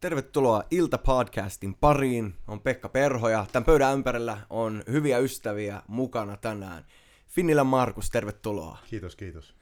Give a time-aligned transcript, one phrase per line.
[0.00, 2.34] Tervetuloa Ilta-podcastin pariin.
[2.48, 6.84] On Pekka Perho ja tämän pöydän ympärillä on hyviä ystäviä mukana tänään.
[7.28, 8.78] Finnilän Markus, tervetuloa.
[8.90, 9.54] Kiitos, kiitos.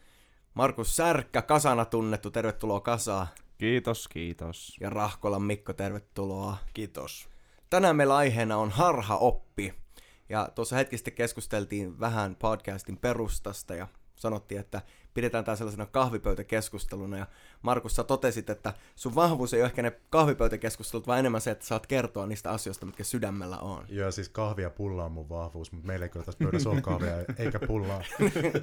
[0.55, 3.27] Markus Särkkä, Kasana tunnettu, tervetuloa Kasaa.
[3.59, 4.77] Kiitos, kiitos.
[4.81, 6.57] Ja Rahkolan Mikko, tervetuloa.
[6.75, 7.29] Kiitos.
[7.71, 9.75] Tänään meillä aiheena on harhaoppi.
[10.29, 14.83] Ja tuossa hetki sitten keskusteltiin vähän podcastin perustasta ja sanottiin, että
[15.15, 17.17] pidetään tämä sellaisena kahvipöytäkeskusteluna.
[17.17, 17.27] Ja
[17.63, 21.67] Markus, sä totesit, että sun vahvuus ei ole ehkä ne kahvipöytäkeskustelut, vaan enemmän se, että
[21.67, 23.85] saat kertoa niistä asioista, mitkä sydämellä on.
[23.89, 26.81] Joo, siis kahvia ja pulla on mun vahvuus, mutta meillä ei kyllä tässä pöydässä ole
[26.91, 28.05] kahvia eikä pullaa.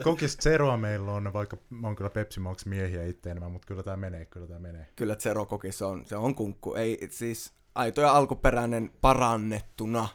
[0.04, 3.84] Kokis Zeroa meillä on, vaikka mä oon kyllä Pepsi Max miehiä itse enemmän, mutta kyllä
[3.84, 4.88] tämä menee, kyllä tämä menee.
[4.96, 6.74] Kyllä Zero kokis on, se on kunkku.
[6.74, 10.08] Ei siis aito ja alkuperäinen parannettuna.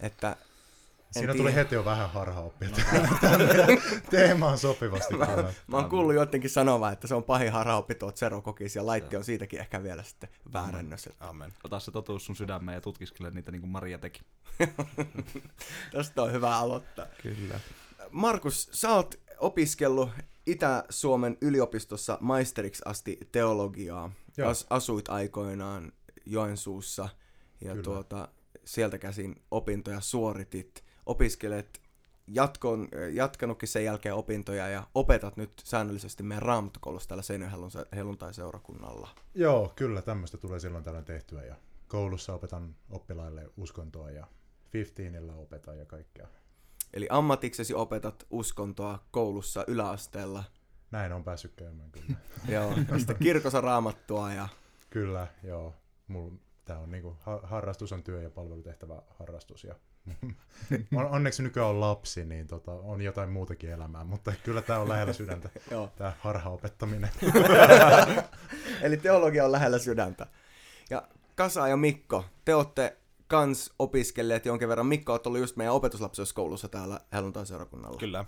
[0.00, 0.36] Että
[1.18, 1.44] Siinä tiedä.
[1.44, 2.68] tuli heti jo vähän harhaoppia.
[4.10, 5.16] Teemaan sopivasti.
[5.16, 5.52] Mä, kyllä.
[5.66, 9.16] mä oon kuullut jotenkin sanovan, että se on pahin harhaoppi tuo Zero kokis ja laitti
[9.16, 11.06] on siitäkin ehkä vielä sitten väärännös.
[11.06, 11.52] että Amen.
[11.64, 14.20] Ota se totuus sun sydämeen ja tutkiskele niitä niin kuin Maria teki.
[15.92, 17.06] Tästä on hyvä aloittaa.
[17.22, 17.60] Kyllä.
[18.10, 20.10] Markus, sä oot opiskellut
[20.46, 24.12] Itä-Suomen yliopistossa maisteriksi asti teologiaa.
[24.36, 24.50] Joo.
[24.50, 25.92] As, asuit aikoinaan
[26.26, 27.08] Joensuussa
[27.60, 27.82] ja Kyllä.
[27.82, 28.28] tuota,
[28.64, 30.84] sieltä käsin opintoja suoritit.
[31.06, 31.80] Opiskelet
[32.26, 39.08] jatkon, jatkanutkin sen jälkeen opintoja ja opetat nyt säännöllisesti meidän raamattokoulussa täällä Seinäjoen helluntai-seurakunnalla.
[39.34, 41.44] Joo, kyllä tämmöistä tulee silloin tällöin tehtyä.
[41.44, 41.56] Ja
[41.88, 44.26] koulussa opetan oppilaille uskontoa ja
[44.72, 46.28] 15 opetan ja kaikkea.
[46.92, 50.44] Eli ammatiksesi opetat uskontoa koulussa yläasteella.
[50.90, 52.18] Näin on päässyt käymään kyllä.
[52.54, 54.48] Joo, sitten kirkossa raamattua ja
[54.90, 55.74] Kyllä, joo.
[56.08, 59.64] Mulla, tää on niinku, ha- harrastus on työ- ja palvelutehtävä harrastus.
[59.64, 59.74] Ja
[60.96, 64.88] on, onneksi nykyään on lapsi, niin tota, on jotain muutakin elämää, mutta kyllä tämä on
[64.88, 65.48] lähellä sydäntä,
[65.98, 67.10] tämä harhaopettaminen.
[68.82, 70.26] Eli teologia on lähellä sydäntä.
[70.90, 71.02] Ja
[71.34, 74.86] Kasa ja Mikko, te olette kans opiskelleet jonkin verran.
[74.86, 77.98] Mikko, oot ollut just meidän opetuslapsioskoulussa täällä helluntai-seurakunnalla.
[77.98, 78.24] Kyllä.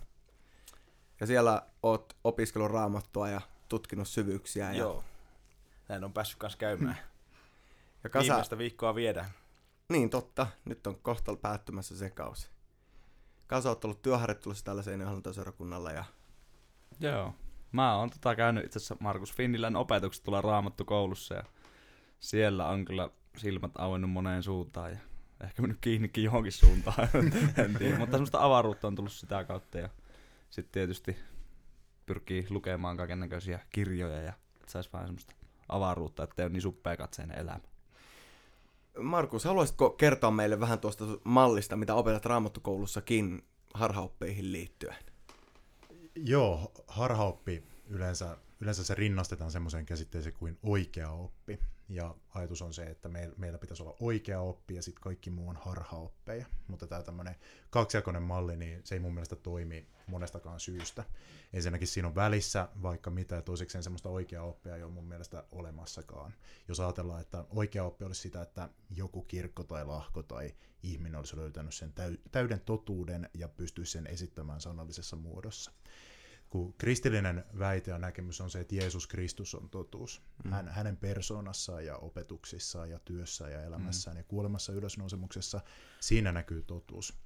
[1.20, 4.72] Ja siellä oot opiskellut raamattua ja tutkinut syvyyksiä.
[4.72, 5.04] Ja, Joo.
[5.88, 6.98] Näin on päässyt kanssa käymään.
[8.04, 9.30] ja Kasa, Viimeistä viikkoa viedään.
[9.92, 12.50] Niin totta, nyt on kohta päättymässä se kausi.
[13.46, 15.22] Kasa, oot ollut työharjoittelussa täällä Seinäjoen
[15.94, 16.04] ja
[17.00, 17.34] Joo.
[17.72, 21.44] Mä oon tota käynyt itse asiassa Markus Finnilän opetukset tulla raamattu koulussa ja
[22.20, 24.98] siellä on kyllä silmät auennut moneen suuntaan ja
[25.40, 27.08] ehkä mennyt kiinnikin johonkin suuntaan,
[27.64, 27.98] en tiedä.
[27.98, 29.88] Mutta semmoista avaruutta on tullut sitä kautta ja
[30.50, 31.16] sitten tietysti
[32.06, 35.34] pyrkii lukemaan kaiken näköisiä kirjoja ja että sais vähän semmoista
[35.68, 37.77] avaruutta, ettei ole niin suppea katseinen elämä.
[39.00, 43.42] Markus, haluaisitko kertoa meille vähän tuosta mallista, mitä opetat raamattukoulussakin
[43.74, 44.96] harhaoppeihin liittyen?
[46.14, 51.58] Joo, harhaoppi yleensä, yleensä se rinnastetaan semmoiseen käsitteeseen kuin oikea oppi.
[51.88, 55.48] Ja ajatus on se, että meillä, meillä pitäisi olla oikea oppi ja sitten kaikki muu
[55.48, 56.46] on harhaoppeja.
[56.68, 57.36] Mutta tämä tämmöinen
[57.70, 61.04] kaksijakoinen malli, niin se ei mun mielestä toimi monestakaan syystä.
[61.52, 65.44] Ensinnäkin siinä on välissä vaikka mitä, ja toisekseen semmoista oikeaa oppia ei ole mun mielestä
[65.52, 66.34] olemassakaan.
[66.68, 71.36] Jos ajatellaan, että oikea oppi olisi sitä, että joku kirkko tai lahko tai ihminen olisi
[71.36, 75.72] löytänyt sen täy- täyden totuuden ja pystyisi sen esittämään sanallisessa muodossa
[76.50, 80.22] kun kristillinen väite ja näkemys on se, että Jeesus Kristus on totuus.
[80.44, 80.50] Mm.
[80.50, 84.18] Hän, hänen persoonassaan ja opetuksissaan ja työssä ja elämässään mm.
[84.18, 85.60] ja kuolemassa ylösnousemuksessa,
[86.00, 87.18] siinä näkyy totuus.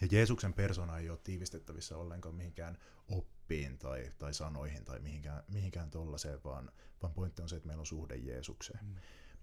[0.00, 5.90] Ja Jeesuksen persona ei ole tiivistettävissä ollenkaan mihinkään oppiin tai, tai sanoihin tai mihinkään, mihinkään
[5.90, 8.84] tollaiseen, vaan, vaan pointti on se, että meillä on suhde Jeesukseen.
[8.84, 8.94] Mm.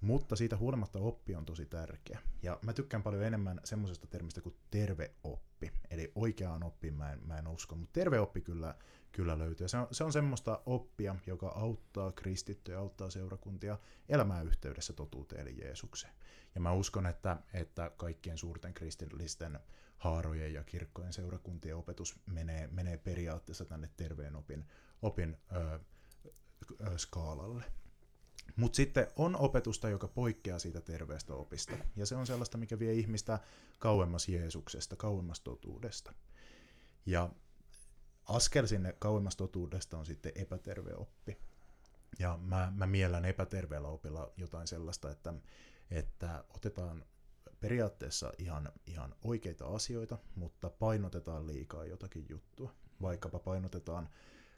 [0.02, 2.20] Mutta siitä huolimatta oppi on tosi tärkeä.
[2.42, 5.72] Ja mä tykkään paljon enemmän semmoisesta termistä kuin terve oppi.
[5.90, 8.76] Eli oikeaan oppiin mä en, mä en usko, mutta terve oppi kyllä,
[9.16, 9.68] kyllä löytyy.
[9.68, 13.78] Se on, se on semmoista oppia, joka auttaa kristittyjä, auttaa seurakuntia
[14.10, 16.14] elämään yhteydessä totuuteen eli Jeesukseen.
[16.56, 19.60] Ja mä uskon, että, että kaikkien suurten kristillisten
[19.98, 24.66] haarojen ja kirkkojen seurakuntien opetus menee, menee periaatteessa tänne terveen opin,
[25.02, 25.80] opin ö,
[26.82, 27.64] ö, skaalalle.
[28.56, 31.74] Mutta sitten on opetusta, joka poikkeaa siitä terveestä opista.
[31.96, 33.40] Ja se on sellaista, mikä vie ihmistä
[33.80, 36.14] kauemmas Jeesuksesta, kauemmas totuudesta.
[37.06, 37.30] Ja
[38.26, 41.38] askel sinne kauemmas totuudesta on sitten epäterve oppi.
[42.20, 45.34] Ja mä, mä miellän epäterveellä opilla jotain sellaista, että,
[45.92, 47.06] että otetaan
[47.60, 52.74] periaatteessa ihan, ihan oikeita asioita, mutta painotetaan liikaa jotakin juttua.
[53.02, 54.10] Vaikkapa painotetaan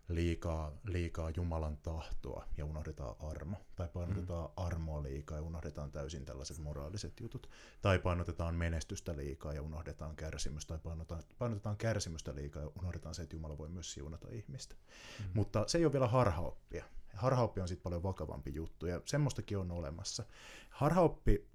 [0.07, 3.57] liikaa, liikaa Jumalan tahtoa ja unohdetaan armo.
[3.75, 4.53] Tai painotetaan mm.
[4.55, 7.49] armoa liikaa ja unohdetaan täysin tällaiset moraaliset jutut.
[7.81, 10.67] Tai painotetaan menestystä liikaa ja unohdetaan kärsimystä.
[10.67, 14.75] Tai painotetaan, painotetaan kärsimystä liikaa ja unohdetaan se, että Jumala voi myös siunata ihmistä.
[15.19, 15.25] Mm.
[15.33, 16.85] Mutta se ei ole vielä harhaoppia.
[17.13, 20.23] Harhaoppi on sitten paljon vakavampi juttu, ja semmoistakin on olemassa.
[20.69, 21.47] Harhaoppi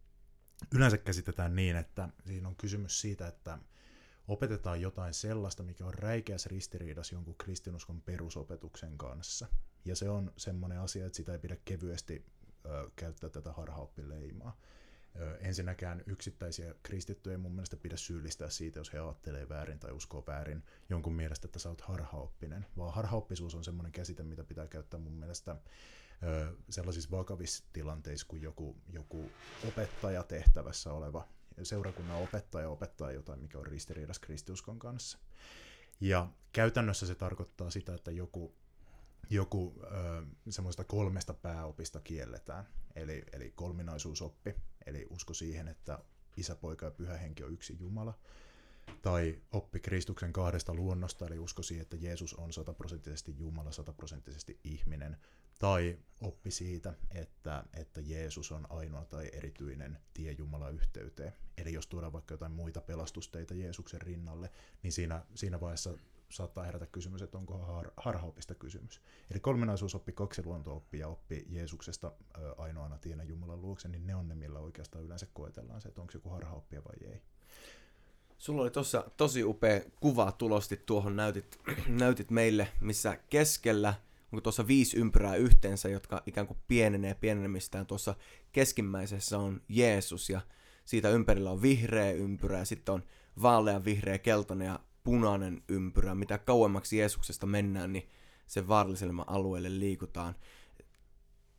[0.74, 3.58] yleensä käsitetään niin, että siinä on kysymys siitä, että
[4.28, 9.46] opetetaan jotain sellaista, mikä on räikeässä ristiriidassa jonkun kristinuskon perusopetuksen kanssa.
[9.84, 12.26] Ja se on semmoinen asia, että sitä ei pidä kevyesti
[12.66, 14.60] ö, käyttää tätä harhaoppileimaa.
[15.20, 19.92] Ö, ensinnäkään yksittäisiä kristittyjä ei mun mielestä pidä syyllistää siitä, jos he ajattelee väärin tai
[19.92, 24.66] uskoo väärin jonkun mielestä, että sä oot harhaoppinen, vaan harhaoppisuus on semmoinen käsite, mitä pitää
[24.66, 25.56] käyttää mun mielestä
[26.22, 29.30] ö, sellaisissa vakavissa tilanteissa, kun joku, joku
[29.68, 31.28] opettajatehtävässä oleva
[31.62, 35.18] seurakunnan opettaja opettaa jotain, mikä on ristiriidassa kristiuskon kanssa.
[36.00, 38.54] Ja käytännössä se tarkoittaa sitä, että joku,
[39.30, 39.74] joku
[40.48, 44.54] semmoista kolmesta pääopista kielletään, eli, eli kolminaisuusoppi,
[44.86, 45.98] eli usko siihen, että
[46.36, 48.18] isä, poika ja pyhä henki on yksi Jumala,
[49.02, 55.16] tai oppi Kristuksen kahdesta luonnosta, eli usko siihen, että Jeesus on sataprosenttisesti Jumala, sataprosenttisesti ihminen,
[55.58, 61.32] tai oppi siitä, että, että Jeesus on ainoa tai erityinen tie Jumalan yhteyteen.
[61.56, 64.50] Eli jos tuodaan vaikka jotain muita pelastusteita Jeesuksen rinnalle,
[64.82, 65.94] niin siinä, siinä vaiheessa
[66.30, 69.00] saattaa herätä kysymys, että onko har, harhaopista kysymys.
[69.30, 72.12] Eli kolminaisuusoppi, kaksiluonto-oppi ja oppi Jeesuksesta
[72.56, 76.12] ainoana tienä Jumalan luokse, niin ne on ne, millä oikeastaan yleensä koetellaan se, että onko
[76.14, 77.22] joku harhaoppia vai ei.
[78.42, 83.94] Sulla oli tuossa tosi upea kuva tulosti tuohon, näytit, näytit meille, missä keskellä
[84.32, 87.86] onko tuossa viisi ympyrää yhteensä, jotka ikään kuin pienenee pienenemistään.
[87.86, 88.14] Tuossa
[88.52, 90.40] keskimmäisessä on Jeesus ja
[90.84, 93.02] siitä ympärillä on vihreä ympyrä ja sitten on
[93.42, 96.14] vaalean vihreä, keltainen ja punainen ympyrä.
[96.14, 98.08] Mitä kauemmaksi Jeesuksesta mennään, niin
[98.46, 100.34] sen vaarallisemman alueelle liikutaan.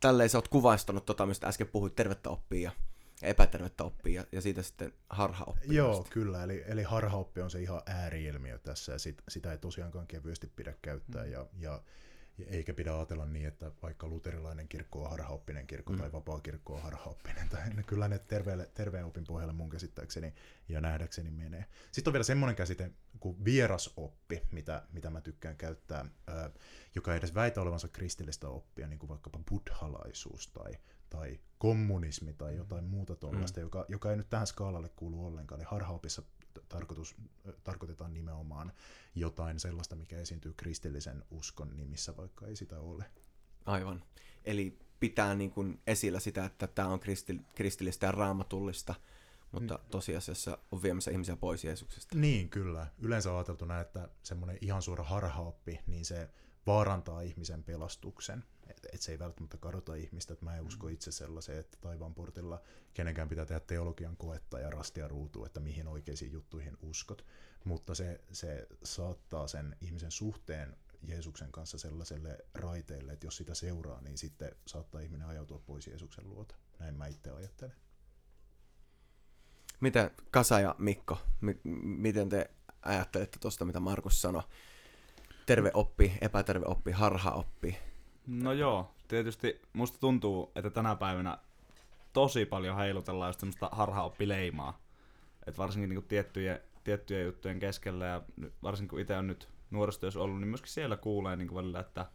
[0.00, 2.70] Tälleen sä oot kuvaistanut tota, mistä äsken puhuit, tervettä oppia ja
[3.22, 5.72] epätervettä oppia ja, ja siitä sitten harhaoppia.
[5.72, 6.44] Joo, kyllä.
[6.44, 10.74] Eli, eli harhaoppi on se ihan ääriilmiö tässä ja sit, sitä ei tosiaankaan kevyesti pidä
[10.82, 11.24] käyttää.
[11.24, 11.30] Mm.
[11.30, 11.82] Ja, ja
[12.46, 15.98] eikä pidä ajatella niin, että vaikka luterilainen kirkko on harhaoppinen kirkko mm.
[15.98, 17.48] tai vapaa kirkko on harhaoppinen.
[17.48, 20.34] Tai kyllä ne terveelle, terveen opin pohjalle mun käsittääkseni
[20.68, 21.64] ja nähdäkseni menee.
[21.92, 22.90] Sitten on vielä semmoinen käsite
[23.20, 26.50] kuin vierasoppi, mitä, mitä mä tykkään käyttää, ää,
[26.94, 30.78] joka ei edes väitä olevansa kristillistä oppia, niin kuin vaikkapa buddhalaisuus tai,
[31.10, 33.64] tai kommunismi tai jotain muuta tuollaista, mm.
[33.64, 35.60] joka, joka ei nyt tähän skaalalle kuulu ollenkaan.
[35.60, 36.22] Eli harhaopissa
[36.68, 37.16] tarkoitus,
[37.64, 38.72] tarkoitetaan nimenomaan
[39.14, 43.04] jotain sellaista, mikä esiintyy kristillisen uskon nimissä, vaikka ei sitä ole.
[43.64, 44.04] Aivan.
[44.44, 47.00] Eli pitää niin kuin esillä sitä, että tämä on
[47.54, 48.94] kristillistä ja raamatullista,
[49.52, 49.90] mutta mm.
[49.90, 52.18] tosiasiassa on viemässä ihmisiä pois Jeesuksesta.
[52.18, 52.86] Niin, kyllä.
[52.98, 56.30] Yleensä on ajateltu näin, että semmoinen ihan suora harhaoppi, niin se
[56.66, 61.12] vaarantaa ihmisen pelastuksen että et se ei välttämättä kadota ihmistä, että mä en usko itse
[61.12, 62.60] sellaiseen, että taivaan portilla
[62.94, 67.24] kenenkään pitää tehdä teologian koetta ja rastia ruutu, että mihin oikeisiin juttuihin uskot,
[67.64, 74.00] mutta se, se saattaa sen ihmisen suhteen Jeesuksen kanssa sellaiselle raiteelle, että jos sitä seuraa,
[74.00, 76.54] niin sitten saattaa ihminen ajautua pois Jeesuksen luota.
[76.78, 77.76] Näin mä itse ajattelen.
[79.80, 82.50] Miten Kasa ja Mikko, mi- miten te
[82.82, 84.42] ajattelette tuosta, mitä Markus sanoi?
[85.46, 87.78] Terve oppi, epäterve oppi, harha oppi.
[88.26, 91.38] No joo, tietysti musta tuntuu, että tänä päivänä
[92.12, 94.80] tosi paljon heilutellaan just semmoista harhaoppileimaa.
[95.46, 98.22] Että varsinkin niinku tiettyjen, tiettyjen juttujen keskellä ja
[98.62, 102.06] varsinkin kun itse on nyt nuorisotyössä ollut, niin myöskin siellä kuulee niinku välillä, että,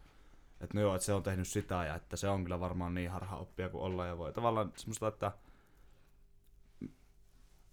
[0.62, 3.12] että no joo, että se on tehnyt sitä ja että se on kyllä varmaan niin
[3.12, 4.34] harhaoppia kuin olla ja voi.
[4.34, 5.31] Tavallaan semmoista, että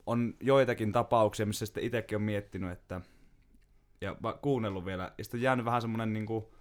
[0.07, 3.01] on joitakin tapauksia, missä sitten itsekin on miettinyt, että
[4.01, 6.55] ja kuunnellut vielä, ja sitten on jäänyt vähän semmoinen niinku,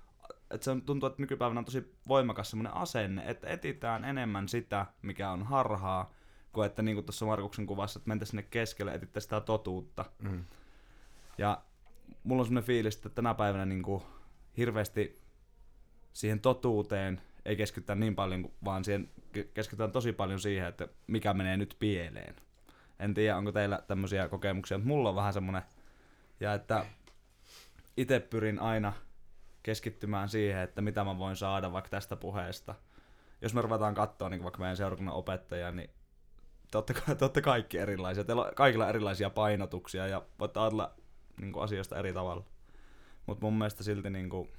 [0.51, 5.32] että se tuntuu, että nykypäivänä on tosi voimakas semmoinen asenne, että etitään enemmän sitä, mikä
[5.32, 6.13] on harhaa,
[6.54, 10.06] kuin että niin kuin tuossa Markuksen kuvassa, että mentäisiin sinne keskelle etsittäisiin sitä totuutta.
[10.20, 10.46] Mm.
[11.38, 11.62] Ja
[12.24, 14.04] mulla on semmoinen fiilis, että tänä päivänä niin kuin
[14.58, 15.22] hirveästi
[16.13, 19.10] siihen totuuteen ei keskitytä niin paljon, vaan siihen
[19.54, 22.36] keskitytään tosi paljon siihen, että mikä menee nyt pieleen.
[23.00, 25.62] En tiedä, onko teillä tämmöisiä kokemuksia, mutta mulla on vähän semmoinen,
[26.39, 26.86] ja että
[27.98, 28.94] itse pyrin aina
[29.64, 32.75] keskittymään siihen, että mitä mä voin saada vaikka tästä puheesta.
[33.42, 35.90] Jos me ruvetaan katsoa niin vaikka meidän seurakunnan opettajia, niin
[36.72, 38.24] totta, totta kaikki erilaisia.
[38.24, 40.96] Teillä on kaikilla erilaisia painotuksia ja voitte ajatella
[41.42, 42.44] niin kuin asioista eri tavalla.
[43.25, 44.50] Mutta mun mielestä silti niin kuin,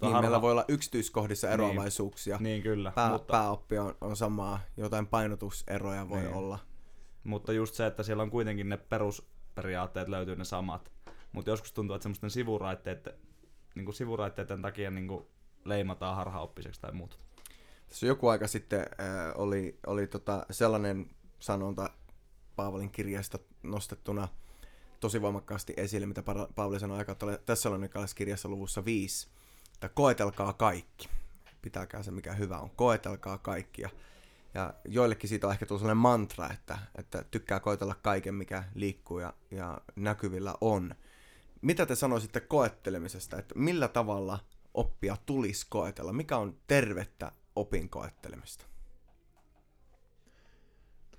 [0.00, 0.20] niin, harva...
[0.20, 1.54] meillä voi olla yksityiskohdissa niin.
[1.54, 2.36] eroavaisuuksia.
[2.36, 2.92] Niin, niin kyllä.
[2.94, 3.32] Pää, mutta...
[3.32, 6.34] Pääoppi on, on samaa, jotain painotuseroja voi niin.
[6.34, 6.58] olla.
[7.24, 10.92] Mutta just se, että siellä on kuitenkin ne perusperiaatteet löytyy ne samat.
[11.32, 13.08] Mutta joskus tuntuu, että semmoisten sivuraitteet
[13.74, 15.26] niin kuin sivuraitteiden takia niin kuin
[15.64, 17.16] leimataan harhaoppiseksi tai muuta.
[17.88, 18.86] Tässä joku aika sitten äh,
[19.34, 21.90] oli, oli tota sellainen sanonta
[22.56, 24.28] Paavalin kirjasta nostettuna
[25.00, 26.22] tosi voimakkaasti esille, mitä
[26.54, 27.70] Paavali sanoi aika tässä
[28.14, 29.28] kirjassa luvussa 5,
[29.74, 31.08] että koetelkaa kaikki.
[31.62, 33.90] pitäkää se mikä hyvä on, koetelkaa kaikkia.
[34.54, 39.18] Ja joillekin siitä on ehkä tullut sellainen mantra, että, että tykkää koetella kaiken, mikä liikkuu
[39.18, 40.94] ja, ja näkyvillä on.
[41.62, 44.38] Mitä te sanoisitte koettelemisesta, että millä tavalla
[44.74, 46.12] oppia tulisi koetella?
[46.12, 48.64] Mikä on tervettä opin koettelemista?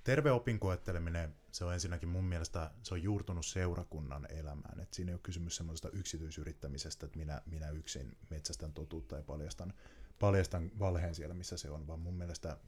[0.04, 4.80] Terve opin koetteleminen, se on ensinnäkin mun mielestä, se on juurtunut seurakunnan elämään.
[4.80, 9.74] Et siinä ei ole kysymys semmoisesta yksityisyrittämisestä, että minä, minä yksin metsästän totuutta ja paljastan,
[10.18, 12.58] paljastan valheen siellä, missä se on, vaan mun mielestä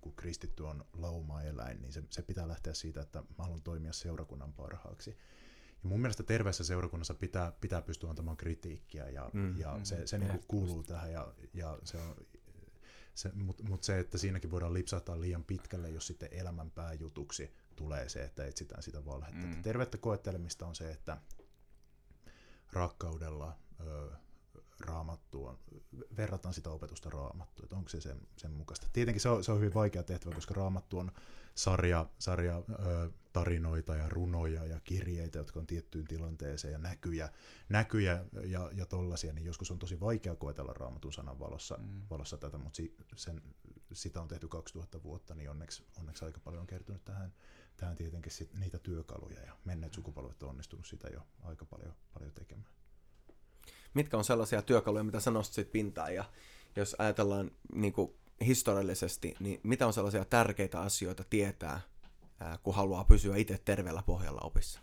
[0.00, 4.52] kun kristitty on lauma-eläin, niin se, se pitää lähteä siitä, että mä haluan toimia seurakunnan
[4.52, 5.16] parhaaksi.
[5.82, 10.06] Ja mun mielestä terveessä seurakunnassa pitää, pitää pystyä antamaan kritiikkiä ja, mm, ja mm, se,
[10.06, 12.16] se niin kuuluu tähän ja, ja se on,
[13.14, 18.08] se, mutta mut se, että siinäkin voidaan lipsahtaa liian pitkälle, jos sitten elämän pääjutuksi tulee
[18.08, 19.46] se, että etsitään sitä valhetta.
[19.46, 19.62] Mm.
[19.62, 21.16] Tervettä koettelemista on se, että
[22.72, 24.10] rakkaudella ö,
[24.82, 25.58] raamattua,
[26.16, 28.86] verrataan sitä opetusta raamattua, että onko se sen, sen mukaista.
[28.92, 31.12] Tietenkin se on, se on hyvin vaikea tehtävä, koska raamattu on
[31.54, 37.28] sarja, sarja ö, tarinoita ja runoja ja kirjeitä, jotka on tiettyyn tilanteeseen ja näkyjä,
[37.68, 42.02] näkyjä ja, ja tollaisia, niin joskus on tosi vaikea koetella raamatun sanan valossa, mm.
[42.10, 43.42] valossa tätä, mutta si, sen,
[43.92, 47.32] sitä on tehty 2000 vuotta, niin onneksi, onneksi aika paljon on kertynyt tähän,
[47.76, 52.32] tähän tietenkin sit niitä työkaluja ja menneet sukupolvet on onnistunut sitä jo aika paljon, paljon
[52.32, 52.81] tekemään
[53.94, 56.24] mitkä on sellaisia työkaluja, mitä sä nostit pintaan ja
[56.76, 58.12] jos ajatellaan niin kuin
[58.46, 61.80] historiallisesti, niin mitä on sellaisia tärkeitä asioita tietää,
[62.62, 64.80] kun haluaa pysyä itse terveellä pohjalla opissa?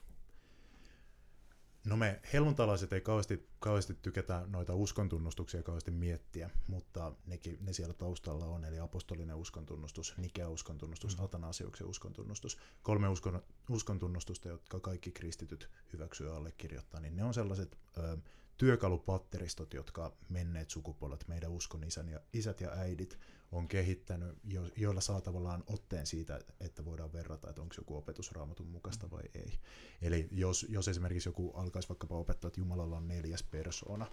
[1.86, 7.94] No me helluntalaiset ei kauheasti, kauheasti tykätä noita uskontunnustuksia kauheasti miettiä, mutta nekin, ne siellä
[7.94, 11.24] taustalla on, eli apostolinen uskontunnustus, Nikea uskontunnustus, mm.
[11.24, 17.78] Atanasiuksen uskontunnustus, kolme uskon, uskontunnustusta, jotka kaikki kristityt hyväksyy ja allekirjoittaa, niin ne on sellaiset
[17.98, 18.18] ö,
[18.60, 23.20] työkalupatteristot, jotka menneet sukupolvet, meidän uskon isän ja, isät ja äidit
[23.52, 28.32] on kehittänyt, jo, joilla saa tavallaan otteen siitä, että voidaan verrata, että onko joku opetus
[28.32, 29.60] raamatun mukaista vai ei.
[30.02, 34.06] Eli jos, jos esimerkiksi joku alkaisi vaikkapa opettaa, että Jumalalla on neljäs persoona,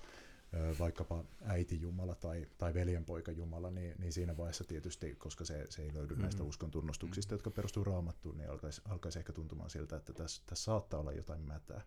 [0.79, 5.83] vaikkapa äiti Jumala tai, tai veljenpoika Jumala, niin, niin siinä vaiheessa tietysti, koska se, se
[5.83, 6.23] ei löydy mm-hmm.
[6.23, 10.65] näistä uskon tunnustuksista, jotka perustuu raamattuun, niin alkaisi, alkaisi ehkä tuntumaan siltä, että tässä, tässä
[10.65, 11.81] saattaa olla jotain mätää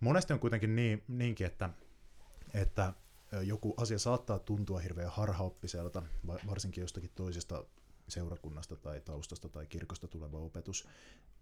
[0.00, 1.70] monesti on kuitenkin niin, niinkin, että,
[2.54, 2.92] että
[3.42, 6.02] joku asia saattaa tuntua hirveän harhaoppiselta,
[6.46, 7.64] varsinkin jostakin toisesta
[8.10, 10.88] seurakunnasta tai taustasta tai kirkosta tuleva opetus,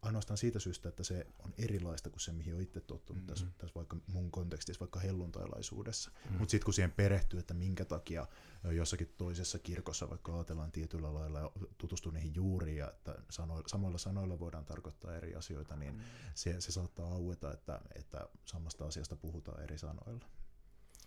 [0.02, 3.26] ainoastaan siitä syystä, että se on erilaista kuin se, mihin on itse tottunut mm-hmm.
[3.26, 6.10] tässä, tässä vaikka mun kontekstissa, vaikka helluntailaisuudessa.
[6.10, 6.38] Mm-hmm.
[6.38, 8.26] Mutta sitten kun siihen perehtyy, että minkä takia
[8.70, 13.98] jossakin toisessa kirkossa vaikka ajatellaan tietyllä lailla ja tutustuu niihin juuriin ja että sano, samoilla
[13.98, 16.10] sanoilla voidaan tarkoittaa eri asioita, niin mm-hmm.
[16.34, 20.26] se, se saattaa aueta, että, että samasta asiasta puhutaan eri sanoilla.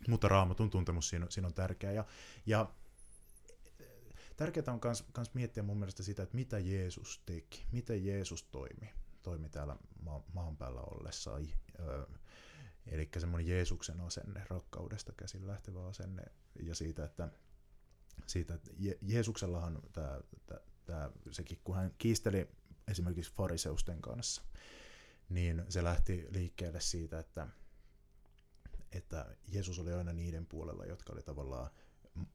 [0.08, 1.91] Mutta raamatun tuntemus siinä, siinä on tärkeä.
[1.91, 2.06] Ja,
[2.46, 2.70] ja
[4.38, 4.80] tärkeää on
[5.18, 8.90] myös miettiä mun mielestä sitä, että mitä Jeesus teki, miten Jeesus toimi,
[9.24, 11.48] toimi täällä ma- maan päällä ollessaan.
[12.86, 16.24] Eli semmoinen Jeesuksen asenne, rakkaudesta käsin lähtevä asenne
[16.64, 17.30] ja siitä, että,
[18.28, 22.50] siitä, että Je- Jeesuksellahan tämä, tämä, tämä, sekin, kun hän kiisteli
[22.88, 24.42] esimerkiksi fariseusten kanssa,
[25.30, 27.48] niin se lähti liikkeelle siitä, että,
[28.92, 31.72] että Jeesus oli aina niiden puolella, jotka oli tavallaan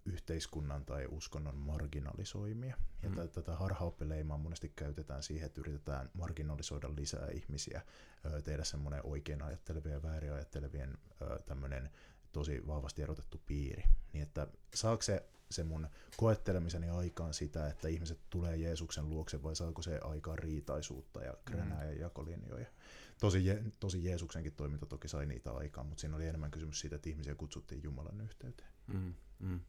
[0.04, 2.76] yhteiskunnan tai uskonnon marginalisoimia.
[3.02, 3.28] Ja mm.
[3.28, 7.82] tätä harhaoppileimaa monesti käytetään siihen, että yritetään marginalisoida lisää ihmisiä,
[8.44, 10.98] tehdä semmoinen oikein ajattelevien ja väärin ajattelevien
[11.46, 11.90] tämmöinen
[12.32, 13.84] tosi vahvasti erotettu piiri.
[14.12, 19.56] Niin että saako se, se mun koettelemiseni aikaan sitä, että ihmiset tulee Jeesuksen luokse vai
[19.56, 21.90] saako se aikaan riitaisuutta ja kränää mm.
[21.90, 22.66] ja jakolinjoja.
[23.20, 23.44] Tosi,
[23.80, 27.34] tosi Jeesuksenkin toiminta toki sai niitä aikaan, mutta siinä oli enemmän kysymys siitä, että ihmisiä
[27.34, 28.75] kutsuttiin Jumalan yhteyteen.
[28.86, 29.14] Mm.
[29.38, 29.60] Mm.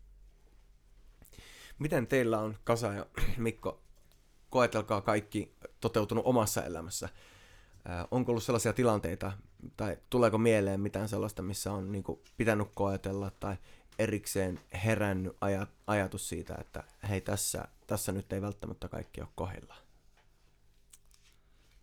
[1.80, 3.06] Miten teillä on, Kasa ja
[3.38, 3.82] Mikko,
[4.50, 7.10] koetelkaa kaikki toteutunut omassa elämässä?
[7.90, 9.32] Äh, onko ollut sellaisia tilanteita,
[9.78, 13.56] tai tuleeko mieleen mitään sellaista, missä on niin kuin, pitänyt koetella, tai
[14.00, 19.80] erikseen herännyt aj- ajatus siitä, että hei, tässä, tässä nyt ei välttämättä kaikki ole kohdillaan?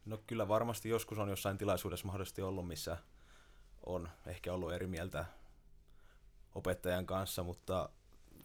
[0.07, 2.97] No kyllä varmasti joskus on jossain tilaisuudessa mahdollisesti ollut, missä
[3.87, 5.25] on ehkä ollut eri mieltä
[6.55, 7.89] opettajan kanssa, mutta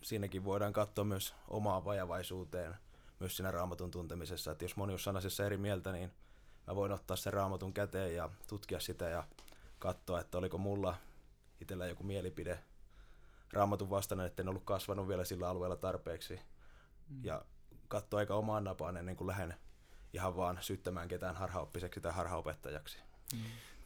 [0.01, 2.75] siinäkin voidaan katsoa myös omaa vajavaisuuteen
[3.19, 6.11] myös siinä raamatun tuntemisessa, että jos moni on sanasessa eri mieltä, niin
[6.67, 9.23] mä voin ottaa sen raamatun käteen ja tutkia sitä ja
[9.79, 10.95] katsoa, että oliko mulla
[11.61, 12.59] itsellä joku mielipide
[13.53, 16.39] raamatun vastainen, että en ollut kasvanut vielä sillä alueella tarpeeksi.
[17.09, 17.25] Mm.
[17.25, 17.45] Ja
[17.87, 19.53] katsoa aika omaan napaan ennen kuin lähden
[20.13, 22.99] ihan vaan syyttämään ketään harhaoppiseksi tai harhaopettajaksi.
[23.33, 23.39] Mm.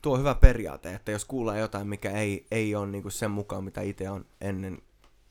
[0.03, 3.81] Tuo hyvä periaate, että jos kuulee jotain, mikä ei, ei ole niinku sen mukaan, mitä
[3.81, 4.81] itse on ennen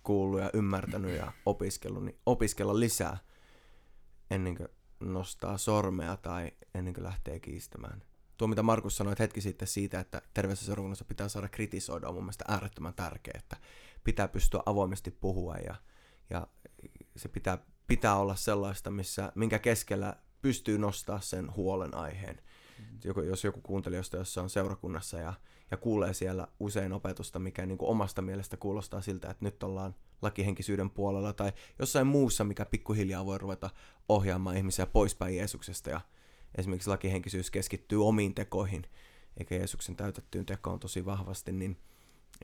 [0.02, 3.18] kuullut ja ymmärtänyt ja opiskellut, niin opiskella lisää
[4.30, 4.68] ennen kuin
[5.00, 8.02] nostaa sormea tai ennen kuin lähtee kiistämään.
[8.36, 12.44] Tuo, mitä Markus sanoi hetki sitten siitä, että terveessä pitää saada kritisoida, on mun mielestä
[12.48, 13.56] äärettömän tärkeää, että
[14.04, 15.74] pitää pystyä avoimesti puhua ja,
[16.30, 16.46] ja
[17.16, 22.34] se pitää, pitää olla sellaista, missä, minkä keskellä pystyy nostaa sen huolenaiheen.
[22.34, 22.61] Mm-hmm.
[23.04, 25.34] Joku, jos joku kuuntelijoista, jossa on seurakunnassa ja,
[25.70, 29.94] ja kuulee siellä usein opetusta, mikä niin kuin omasta mielestä kuulostaa siltä, että nyt ollaan
[30.22, 33.70] lakihenkisyyden puolella tai jossain muussa, mikä pikkuhiljaa voi ruveta
[34.08, 36.00] ohjaamaan ihmisiä poispäin Jeesuksesta ja
[36.58, 38.86] esimerkiksi lakihenkisyys keskittyy omiin tekoihin,
[39.36, 41.80] eikä Jeesuksen täytettyyn tekoon tosi vahvasti, niin,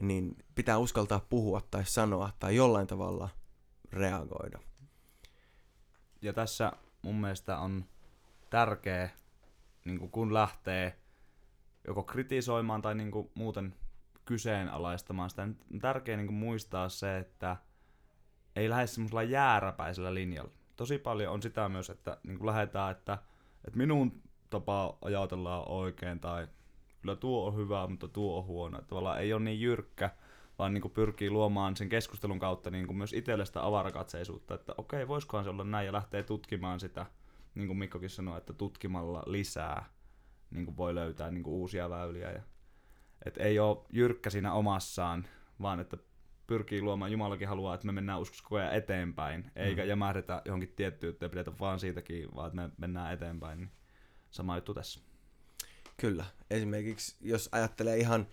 [0.01, 3.29] niin pitää uskaltaa puhua tai sanoa tai jollain tavalla
[3.91, 4.59] reagoida.
[6.21, 7.85] Ja tässä mun mielestä on
[8.49, 9.09] tärkeä,
[9.85, 10.99] niin kun lähtee
[11.87, 13.75] joko kritisoimaan tai niin muuten
[14.25, 17.57] kyseenalaistamaan sitä, on tärkeää niin muistaa se, että
[18.55, 20.51] ei lähde semmoisella jääräpäisellä linjalla.
[20.75, 23.17] Tosi paljon on sitä myös, että niin lähdetään, että
[23.67, 26.47] että minun tapa ajatellaan oikein tai
[27.01, 28.77] kyllä tuo on hyvä, mutta tuo on huono.
[28.77, 30.09] Että tavallaan ei ole niin jyrkkä,
[30.59, 34.73] vaan niin kuin pyrkii luomaan sen keskustelun kautta niin kuin myös itselle sitä avarakatseisuutta, että
[34.77, 37.05] okei, voisikohan se olla näin ja lähtee tutkimaan sitä,
[37.59, 39.85] niin kuin Mikkokin sanoi, että tutkimalla lisää
[40.51, 42.31] niin kuin voi löytää niin kuin uusia väyliä.
[42.31, 42.41] Ja,
[43.25, 45.27] että ei ole jyrkkä siinä omassaan,
[45.61, 45.97] vaan että
[46.47, 49.87] pyrkii luomaan, Jumalakin haluaa, että me mennään uskossa koko ajan eteenpäin, eikä mm.
[49.89, 53.59] jämähdetä johonkin tiettyyn ja pidetä vaan siitäkin, vaan että me mennään eteenpäin.
[53.59, 53.71] Niin
[54.31, 54.99] sama juttu tässä.
[55.97, 56.25] Kyllä.
[56.49, 58.27] Esimerkiksi jos ajattelee ihan,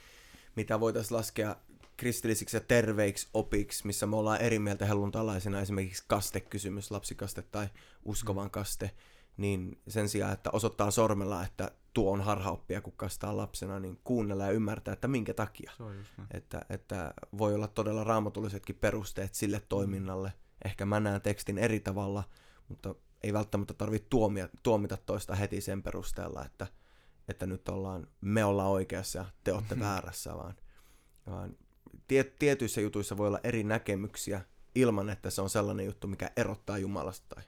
[0.57, 1.57] mitä voitaisiin laskea
[1.97, 7.69] kristillisiksi ja terveiksi opiksi, missä me ollaan eri mieltä helluntalaisena, esimerkiksi kastekysymys, lapsikaste tai
[8.05, 8.91] uskovan mm.
[9.37, 14.45] Niin sen sijaan, että osoittaa sormella, että tuo on harhaoppia, kun kastaa lapsena, niin kuunnella
[14.45, 15.73] ja ymmärtää, että minkä takia.
[15.77, 20.33] Se on just että, että voi olla todella raamatullisetkin perusteet sille toiminnalle.
[20.65, 22.25] Ehkä mä näen tekstin eri tavalla,
[22.69, 26.67] mutta ei välttämättä tarvitse tuomia, tuomita toista heti sen perusteella, että,
[27.29, 30.55] että nyt ollaan, me ollaan oikeassa ja te olette väärässä, vaan,
[31.27, 31.57] vaan
[32.09, 34.41] tiet, tietyissä jutuissa voi olla eri näkemyksiä
[34.75, 37.45] ilman, että se on sellainen juttu, mikä erottaa Jumalasta tai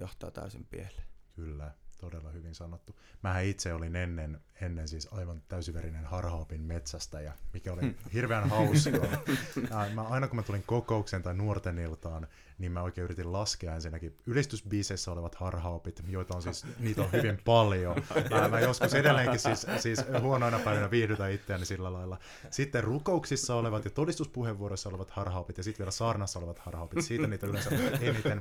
[0.00, 1.06] johtaa täysin pieleen.
[1.36, 1.70] Kyllä
[2.00, 2.96] todella hyvin sanottu.
[3.22, 7.94] Mähän itse olin ennen, ennen siis aivan täysiverinen harhaopin metsästä, ja mikä oli hmm.
[8.12, 9.06] hirveän hauskaa.
[9.94, 14.18] mä, aina kun mä tulin kokoukseen tai nuorten iltaan, niin mä oikein yritin laskea ensinnäkin
[14.26, 17.96] ylistysbiiseissä olevat harhaopit, joita on siis, niitä on hyvin paljon.
[18.30, 22.18] Mä, mä joskus edelleenkin siis, siis huonoina päivinä viihdytän itseäni sillä lailla.
[22.50, 27.46] Sitten rukouksissa olevat ja todistuspuheenvuoroissa olevat harhaopit ja sitten vielä saarnassa olevat harhaopit, siitä niitä
[27.46, 28.40] yleensä eniten.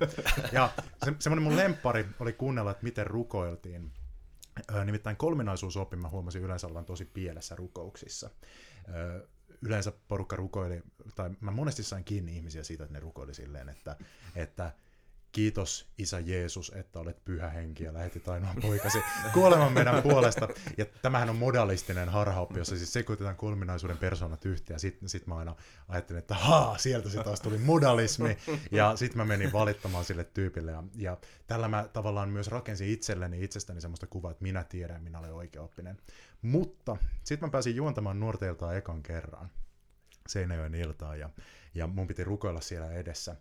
[0.52, 0.70] Ja
[1.06, 3.92] se, semmoinen mun lempari oli kuunnella, että miten rukoiltiin.
[4.86, 8.30] Nimittäin kolminaisuusopin mä huomasin yleensä olevan tosi pielessä rukouksissa
[9.66, 10.84] yleensä porukka rukoili,
[11.16, 13.96] tai mä monesti sain kiinni ihmisiä siitä, että ne rukoili silleen, että,
[14.36, 14.72] että
[15.36, 18.98] kiitos Isä Jeesus, että olet pyhä henki ja lähetit ainoan poikasi
[19.34, 20.48] kuoleman meidän puolesta.
[20.78, 24.80] Ja tämähän on modalistinen harhaoppi, jossa siis sekoitetaan kolminaisuuden persoonat yhteen.
[24.80, 25.56] Sitten sit mä aina
[25.88, 28.38] ajattelin, että haa, sieltä se taas tuli modalismi.
[28.72, 30.72] Ja sitten mä menin valittamaan sille tyypille.
[30.72, 31.18] Ja, ja
[31.48, 35.98] tällä mä tavallaan myös rakensin itselleni itsestäni semmoista kuvaa, että minä tiedän, minä olen oikeaoppinen.
[36.42, 39.50] Mutta sitten mä pääsin juontamaan nuorteiltaan ekan kerran
[40.28, 41.30] Seinäjoen iltaan ja,
[41.74, 43.36] ja mun piti rukoilla siellä edessä.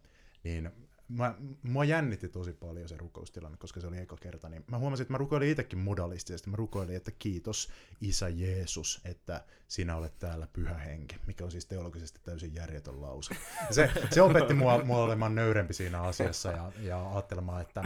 [0.44, 0.70] Niin
[1.08, 5.02] mä, mua jännitti tosi paljon se rukoustilanne, koska se oli eka kerta, niin mä huomasin,
[5.02, 6.50] että mä rukoilin itsekin modalistisesti.
[6.50, 11.66] Mä rukoilin, että kiitos Isä Jeesus, että sinä olet täällä pyhä henki, mikä on siis
[11.66, 13.36] teologisesti täysin järjetön lause.
[13.70, 17.84] se, se opetti mua, mua olemaan nöyrempi siinä asiassa ja, ja ajattelemaan, että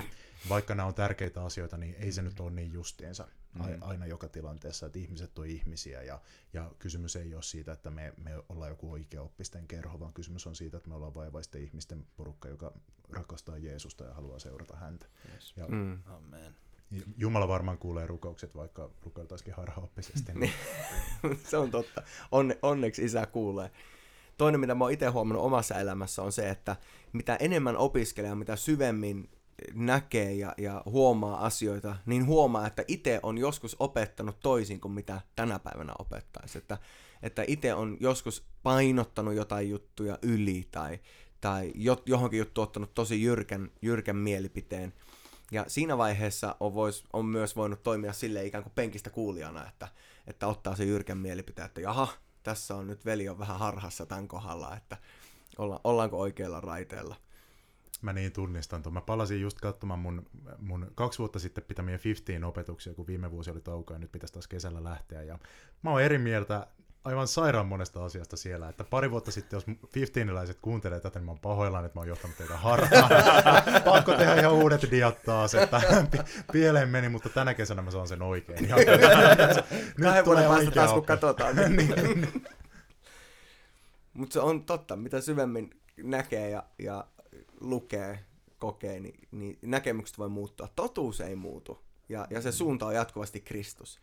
[0.48, 3.79] vaikka nämä on tärkeitä asioita, niin ei se nyt ole niin justiinsa mm.
[3.81, 6.20] aina joka tilanteessa, että ihmiset on ihmisiä ja,
[6.53, 10.57] ja kysymys ei ole siitä, että me, me ollaan joku oikeaoppisten kerho, vaan kysymys on
[10.57, 12.72] siitä, että me ollaan vaivaisten ihmisten porukka, joka
[13.11, 15.07] rakastaa Jeesusta ja haluaa seurata häntä.
[15.35, 15.55] Yes.
[15.57, 15.98] Ja, mm.
[16.07, 16.55] Amen.
[17.16, 20.33] Jumala varmaan kuulee rukoukset, vaikka rukoiltaisikin harhaoppisesti.
[20.35, 20.53] Niin.
[21.51, 22.03] se on totta.
[22.33, 23.70] Onne, onneksi isä kuulee.
[24.37, 26.77] Toinen, mitä mä oon itse huomannut omassa elämässä, on se, että
[27.12, 29.31] mitä enemmän opiskelee, mitä syvemmin
[29.75, 35.21] näkee ja, ja huomaa asioita, niin huomaa, että itse on joskus opettanut toisin kuin mitä
[35.37, 36.59] tänä päivänä opettaisi.
[36.59, 36.79] Että,
[37.23, 40.99] että itse on joskus painottanut jotain juttuja yli tai,
[41.40, 41.73] tai
[42.07, 44.92] johonkin juttu ottanut tosi jyrkän, jyrkän mielipiteen.
[45.53, 49.88] Ja siinä vaiheessa on, vois, on myös voinut toimia sille ikään kuin penkistä kuulijana, että,
[50.27, 52.09] että ottaa se jyrkän mielipiteen, että jaha,
[52.42, 54.97] tässä on nyt veli on vähän harhassa tämän kohdalla, että
[55.59, 57.16] olla, ollaanko oikealla raiteella.
[58.02, 58.94] Mä niin tunnistan tuon.
[58.94, 60.26] Mä palasin just katsomaan mun,
[60.58, 64.32] mun kaksi vuotta sitten pitämiä 15 opetuksia, kun viime vuosi oli tauko ja nyt pitäisi
[64.32, 65.22] taas kesällä lähteä.
[65.22, 65.38] Ja
[65.82, 66.66] mä oon eri mieltä
[67.04, 68.68] aivan sairaan monesta asiasta siellä.
[68.68, 72.08] Että pari vuotta sitten, jos 15 kuuntelee tätä, niin mä oon pahoillaan, että mä oon
[72.08, 73.11] johtanut teitä harhaan.
[73.84, 75.82] Pakko tehdä ihan uudet diat taas, että
[76.52, 78.64] pieleen meni, mutta tänä kesänä mä saan sen oikein.
[78.64, 78.80] Ihan,
[80.02, 81.56] Kahden vuoden päästä taas, kun katsotaan.
[81.56, 82.44] niin, niin.
[84.12, 85.70] Mutta se on totta, mitä syvemmin
[86.02, 87.04] näkee ja, ja
[87.61, 88.24] lukee,
[88.59, 90.68] kokee, niin, niin näkemykset voi muuttua.
[90.77, 94.01] Totuus ei muutu, ja, ja se suunta on jatkuvasti Kristus.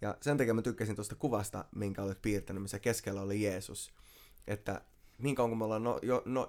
[0.00, 3.94] Ja sen takia mä tykkäsin tuosta kuvasta, minkä olet piirtänyt, missä keskellä oli Jeesus.
[4.46, 4.80] Että
[5.18, 6.48] niin kauan kun me ollaan no, jo, no,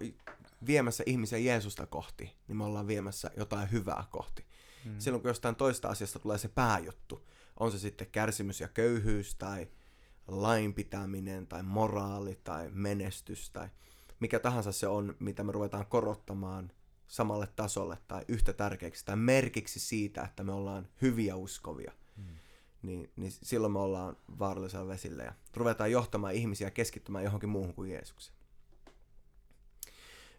[0.65, 4.45] viemässä ihmisiä Jeesusta kohti, niin me ollaan viemässä jotain hyvää kohti.
[4.85, 4.99] Mm.
[4.99, 7.27] Silloin kun jostain toista asiasta tulee se pääjuttu,
[7.59, 9.67] on se sitten kärsimys ja köyhyys tai
[10.27, 13.69] lain pitäminen tai moraali tai menestys tai
[14.23, 16.71] mikä tahansa se on, mitä me ruvetaan korottamaan
[17.07, 22.35] samalle tasolle tai yhtä tärkeäksi tai merkiksi siitä, että me ollaan hyviä uskovia, hmm.
[22.81, 27.91] niin, niin silloin me ollaan vaarallisella vesillä ja ruvetaan johtamaan ihmisiä keskittymään johonkin muuhun kuin
[27.91, 28.37] Jeesukseen.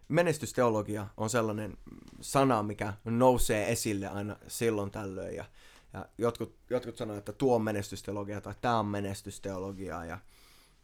[0.07, 1.77] Menestysteologia on sellainen
[2.21, 5.45] sana, mikä nousee esille aina silloin tällöin ja
[5.93, 10.05] ja jotkut, jotkut sanoo, että tuo on menestysteologia tai tämä on menestysteologiaa.
[10.05, 10.19] Ja,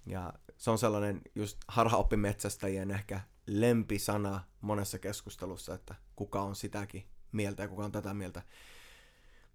[0.05, 7.63] ja se on sellainen just harhaoppimetsästäjien ehkä lempisana monessa keskustelussa, että kuka on sitäkin mieltä
[7.63, 8.41] ja kuka on tätä mieltä.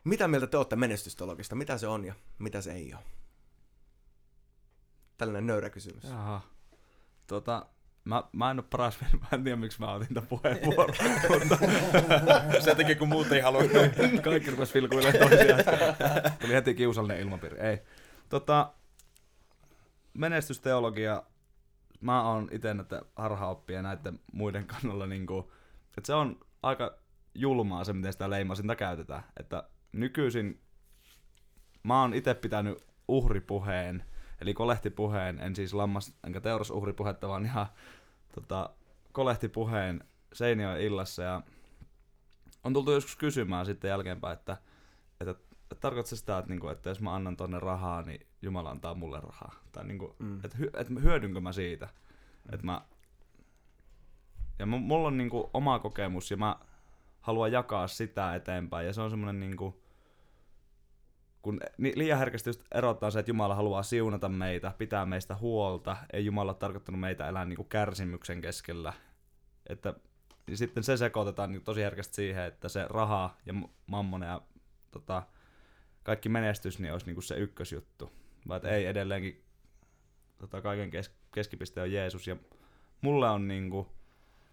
[0.04, 1.54] Mitä mieltä te olette menestysteologista?
[1.54, 3.02] Mitä se on ja mitä se ei ole?
[5.18, 6.04] Tällainen nöyrä kysymys.
[6.04, 6.40] Jaha.
[7.26, 7.66] Tota,
[8.04, 10.96] Mä, mä en ole paras, mä en tiedä miksi mä otin tämän puheenvuoron,
[11.40, 11.59] mutta
[12.61, 13.62] Sen takia kun muut ei halua.
[14.24, 15.62] kaikki rupes vilkuilemaan toisiaan.
[16.40, 17.61] Tuli heti kiusallinen ilmapiiri.
[17.61, 17.78] Ei.
[18.28, 18.72] Tota,
[20.16, 21.22] menestysteologia,
[22.00, 25.44] mä oon itse näitä harhaoppia näiden muiden kannalla, niin kuin,
[25.98, 26.98] että se on aika
[27.35, 29.22] julmaa se, miten sitä leimasinta käytetään.
[29.40, 30.61] Että nykyisin
[31.83, 34.05] mä oon itse pitänyt uhripuheen,
[34.40, 37.66] eli kolehtipuheen, en siis lammas enkä teurasuhripuhetta, vaan ihan
[38.35, 38.70] tota,
[39.12, 41.42] kolehtipuheen Seinäjoen illassa ja
[42.64, 44.57] on tultu joskus kysymään sitten jälkeenpäin, että,
[45.20, 45.31] että,
[45.62, 48.94] että tarkoittaa se sitä, että, niinku, että jos mä annan tonne rahaa, niin Jumala antaa
[48.94, 49.54] mulle rahaa.
[49.72, 50.40] Tai niinku, mm.
[50.44, 51.87] että, hy, että hyödynkö mä siitä.
[51.87, 52.54] Mm.
[52.54, 52.82] Että mä,
[54.59, 56.56] ja mulla on niinku oma kokemus ja mä
[57.20, 58.87] haluan jakaa sitä eteenpäin.
[58.87, 59.82] Ja se on semmoinen niinku,
[61.42, 66.24] kun liian herkästi just erottaa se, että Jumala haluaa siunata meitä, pitää meistä huolta, ei
[66.24, 68.92] Jumala ole tarkoittanut meitä elää niin kuin kärsimyksen keskellä.
[69.68, 69.94] Että
[70.50, 73.54] ja sitten se sekoitetaan niin tosi herkästi siihen, että se raha ja
[73.87, 74.42] mammona ja
[74.90, 75.22] tota,
[76.02, 78.12] kaikki menestys niin olisi niin kuin se ykkösjuttu.
[78.48, 79.44] Vaan että ei edelleenkin
[80.38, 82.26] tota, kaiken kes- keskipiste on Jeesus.
[82.26, 82.37] Ja
[83.00, 83.87] mulle on niin kuin,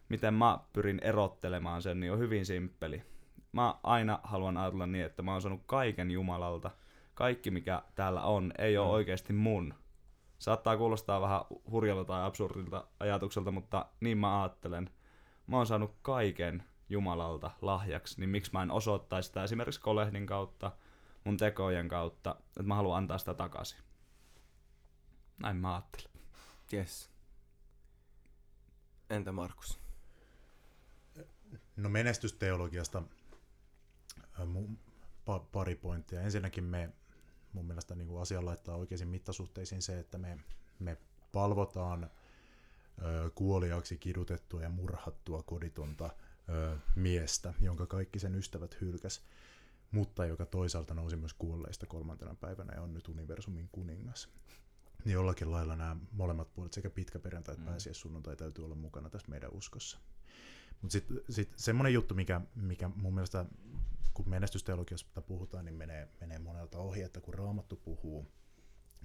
[0.10, 3.04] miten mä pyrin erottelemaan sen, niin on hyvin simppeli.
[3.52, 6.72] Mä aina haluan ajatella niin, että mä oon saanut kaiken Jumalalta–
[7.14, 8.92] kaikki mikä täällä on ei ole mm.
[8.92, 9.74] oikeasti mun.
[10.40, 14.90] Saattaa kuulostaa vähän hurjalta tai absurdilta ajatukselta, mutta niin mä ajattelen.
[15.48, 20.72] Mä oon saanut kaiken Jumalalta lahjaksi, niin miksi mä en osoittaisi sitä esimerkiksi kolehdin kautta,
[21.24, 23.80] mun tekojen kautta, että mä haluan antaa sitä takaisin.
[25.40, 26.12] Näin mä ajattelen.
[26.74, 27.10] Yes.
[29.10, 29.80] Entä Markus?
[31.76, 33.04] No menestysteologiasta
[35.52, 36.22] pari pointtia.
[36.22, 36.94] Ensinnäkin me
[37.54, 40.38] mun mielestä niin kuin asia laittaa oikeisiin mittasuhteisiin se, että me,
[40.80, 40.98] me
[41.32, 42.10] palvotaan
[43.02, 46.10] ö, kuoliaksi kidutettua ja murhattua koditonta
[46.50, 49.24] ö, miestä, jonka kaikki sen ystävät hylkäs,
[49.94, 54.30] mutta joka toisaalta nousi myös kuolleista kolmantena päivänä ja on nyt universumin kuningas.
[55.06, 57.78] Niin jollakin lailla nämä molemmat puolet, sekä pitkä perjantai että mm.
[57.92, 60.00] sunnuntai täytyy olla mukana tässä meidän uskossa.
[60.82, 63.46] Mutta sitten sit semmoinen juttu, mikä, mikä mun mielestä
[64.14, 68.32] kun menestysteologiasta puhutaan, niin menee, menee monelta ohi, että kun Raamattu puhuu,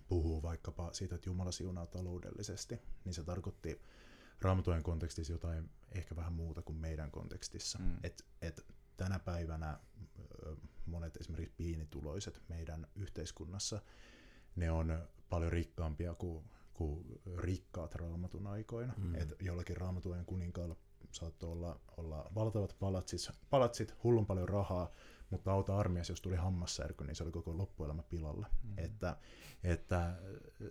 [0.09, 3.81] puhuu vaikkapa siitä, että Jumala siunaa taloudellisesti, niin se tarkoitti
[4.41, 7.79] Raamatujen kontekstissa jotain ehkä vähän muuta kuin meidän kontekstissa.
[7.79, 7.97] Mm.
[8.03, 8.67] Et, et
[8.99, 9.79] tänä päivänä
[10.87, 13.83] monet esimerkiksi pienituloiset meidän yhteiskunnassa,
[14.57, 18.95] ne on paljon rikkaampia kuin, kuin rikkaat raamatun aikoina.
[18.97, 19.15] Mm.
[19.15, 20.77] Et jollakin raamatujen kuninkaalla
[21.13, 24.93] saattoi olla, olla valtavat palatsit, palatsit, hullun paljon rahaa,
[25.31, 28.47] mutta auta armias, jos tuli hammassärky, niin se oli koko loppuelämä pilalla.
[28.63, 28.75] Mm.
[28.77, 29.17] Että,
[29.63, 30.17] että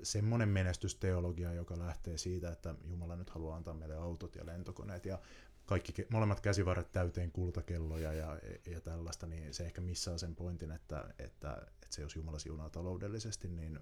[0.04, 5.20] semmoinen menestysteologia, joka lähtee siitä, että Jumala nyt haluaa antaa meille autot ja lentokoneet ja
[5.68, 11.14] kaikki molemmat käsivarret täyteen kultakelloja ja, ja tällaista, niin se ehkä missaa sen pointin, että,
[11.20, 13.80] että, että se jos Jumala siunaa taloudellisesti, niin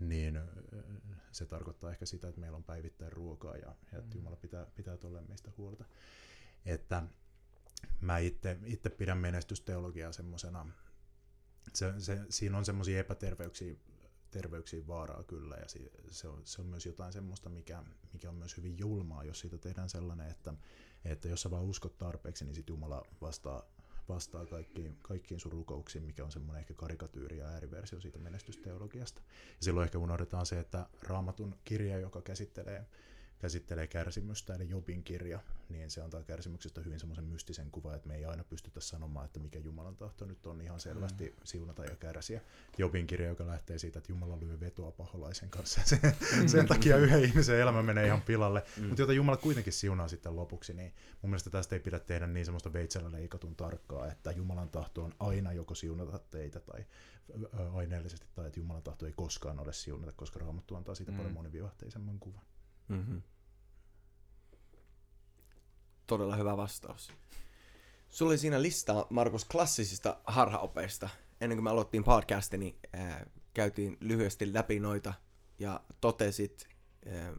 [0.00, 0.40] niin
[1.32, 4.18] se tarkoittaa ehkä sitä, että meillä on päivittäin ruokaa ja, ja että mm.
[4.18, 5.84] Jumala pitää, pitää tuolle meistä huolta.
[6.66, 7.02] Että
[8.00, 10.66] mä itse, itse pidän menestysteologiaa semmoisena,
[11.72, 13.74] se, se, siinä on semmoisia epäterveyksiä
[14.30, 15.66] terveyksiin vaaraa kyllä, ja
[16.10, 19.58] se on, se on myös jotain semmoista, mikä, mikä on myös hyvin julmaa, jos siitä
[19.58, 20.54] tehdään sellainen, että,
[21.04, 23.62] että jos sä vaan uskot tarpeeksi, niin sitten Jumala vastaa,
[24.08, 29.22] vastaa kaikkiin, kaikkiin sun rukouksiin, mikä on semmoinen ehkä karikatyyri ja ääriversio siitä menestysteologiasta.
[29.26, 32.86] Ja silloin ehkä unohdetaan se, että raamatun kirja, joka käsittelee
[33.38, 38.16] käsittelee kärsimystä, eli Jobin kirja, niin se antaa kärsimyksestä hyvin semmoisen mystisen kuvan, että me
[38.16, 41.36] ei aina pystytä sanomaan, että mikä Jumalan tahto nyt on ihan selvästi mm.
[41.44, 42.40] siunata ja kärsiä.
[42.78, 46.00] Jobin kirja, joka lähtee siitä, että Jumala lyö vetoa paholaisen kanssa, sen,
[46.40, 46.48] mm.
[46.48, 48.86] sen takia yhden ihmisen elämä menee ihan pilalle, mm.
[48.86, 52.44] mutta jota Jumala kuitenkin siunaa sitten lopuksi, niin mun mielestä tästä ei pidä tehdä niin
[52.44, 56.84] semmoista veitsellä leikatun tarkkaa, että Jumalan tahto on aina joko siunata teitä tai
[57.74, 61.16] aineellisesti, tai että Jumalan tahto ei koskaan ole siunata, koska Raamattu antaa siitä mm.
[61.16, 62.42] paljon monivivahteisemman kuvan.
[62.88, 63.22] Mm-hmm.
[66.06, 67.12] Todella hyvä vastaus.
[68.08, 71.08] Sulla oli siinä listaa, Markus, klassisista harhaopeista.
[71.40, 75.14] Ennen kuin me aloittiin podcastin, niin ää, käytiin lyhyesti läpi noita
[75.58, 76.68] ja totesit,
[77.06, 77.32] ää,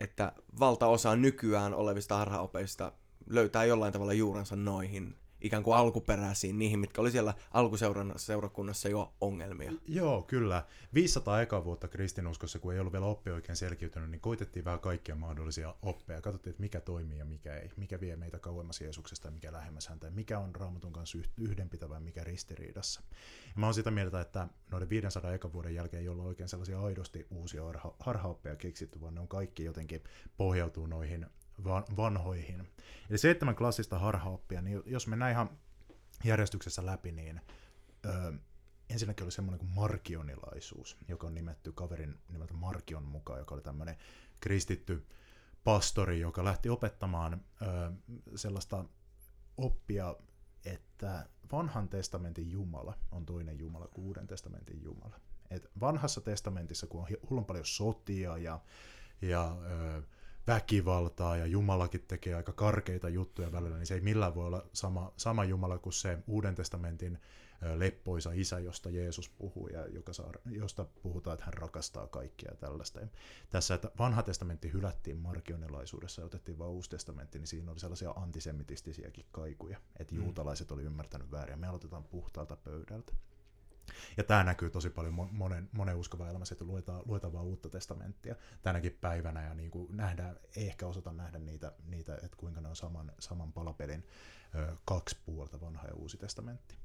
[0.00, 2.92] että valtaosa nykyään olevista harhaopeista
[3.26, 9.72] löytää jollain tavalla juurensa noihin ikään kuin alkuperäisiin, niihin, mitkä oli siellä alkuseurakunnassa jo ongelmia.
[9.88, 10.64] Joo, kyllä.
[10.94, 15.14] 500 eka vuotta kristinuskossa, kun ei ollut vielä oppi oikein selkiytynyt, niin koitettiin vähän kaikkia
[15.14, 16.20] mahdollisia oppeja.
[16.20, 17.70] Katsottiin, että mikä toimii ja mikä ei.
[17.76, 20.06] Mikä vie meitä kauemmas Jeesuksesta ja mikä lähemmäs häntä.
[20.06, 23.02] Ja mikä on raamatun kanssa yhdenpitävä mikä ristiriidassa.
[23.46, 26.82] Ja mä oon sitä mieltä, että noiden 500 eka vuoden jälkeen ei ollut oikein sellaisia
[26.82, 30.04] aidosti uusia harha- harhaoppeja keksitty, vaan ne on kaikki jotenkin
[30.36, 31.26] pohjautuu noihin
[31.96, 32.68] vanhoihin.
[33.10, 35.58] Eli seitsemän klassista harhaoppia, niin jos mennään ihan
[36.24, 37.40] järjestyksessä läpi, niin
[38.06, 38.32] ö,
[38.90, 43.96] ensinnäkin oli semmoinen kuin markionilaisuus, joka on nimetty kaverin nimeltä Markion mukaan, joka oli tämmöinen
[44.40, 45.06] kristitty
[45.64, 47.66] pastori, joka lähti opettamaan ö,
[48.36, 48.84] sellaista
[49.56, 50.16] oppia,
[50.64, 55.20] että vanhan testamentin Jumala on toinen Jumala kuin uuden testamentin Jumala.
[55.50, 58.60] Et vanhassa testamentissa, kun on hullun paljon sotia ja,
[59.22, 60.02] ja ö,
[60.46, 65.12] väkivaltaa ja Jumalakin tekee aika karkeita juttuja välillä, niin se ei millään voi olla sama,
[65.16, 67.18] sama Jumala kuin se Uuden testamentin
[67.74, 72.56] leppoisa isä, josta Jeesus puhuu ja joka saa, josta puhutaan, että hän rakastaa kaikkia ja
[72.56, 73.00] tällaista.
[73.00, 73.06] Ja
[73.50, 78.10] tässä, että vanha testamentti hylättiin markionilaisuudessa ja otettiin vain uusi testamentti, niin siinä oli sellaisia
[78.10, 80.22] antisemitistisiäkin kaikuja, että mm.
[80.22, 81.58] juutalaiset oli ymmärtänyt väärin.
[81.58, 83.12] Me aloitetaan puhtaalta pöydältä.
[84.16, 88.34] Ja tämä näkyy tosi paljon monen, monen uskovan elämässä, että luetaan, luetaan vaan uutta testamenttia
[88.62, 92.68] tänäkin päivänä ja niin kuin nähdään, ei ehkä osata nähdä niitä, niitä että kuinka ne
[92.68, 94.06] on saman, saman palapelin
[94.54, 96.76] ö, kaksi puolta, vanha ja uusi testamentti.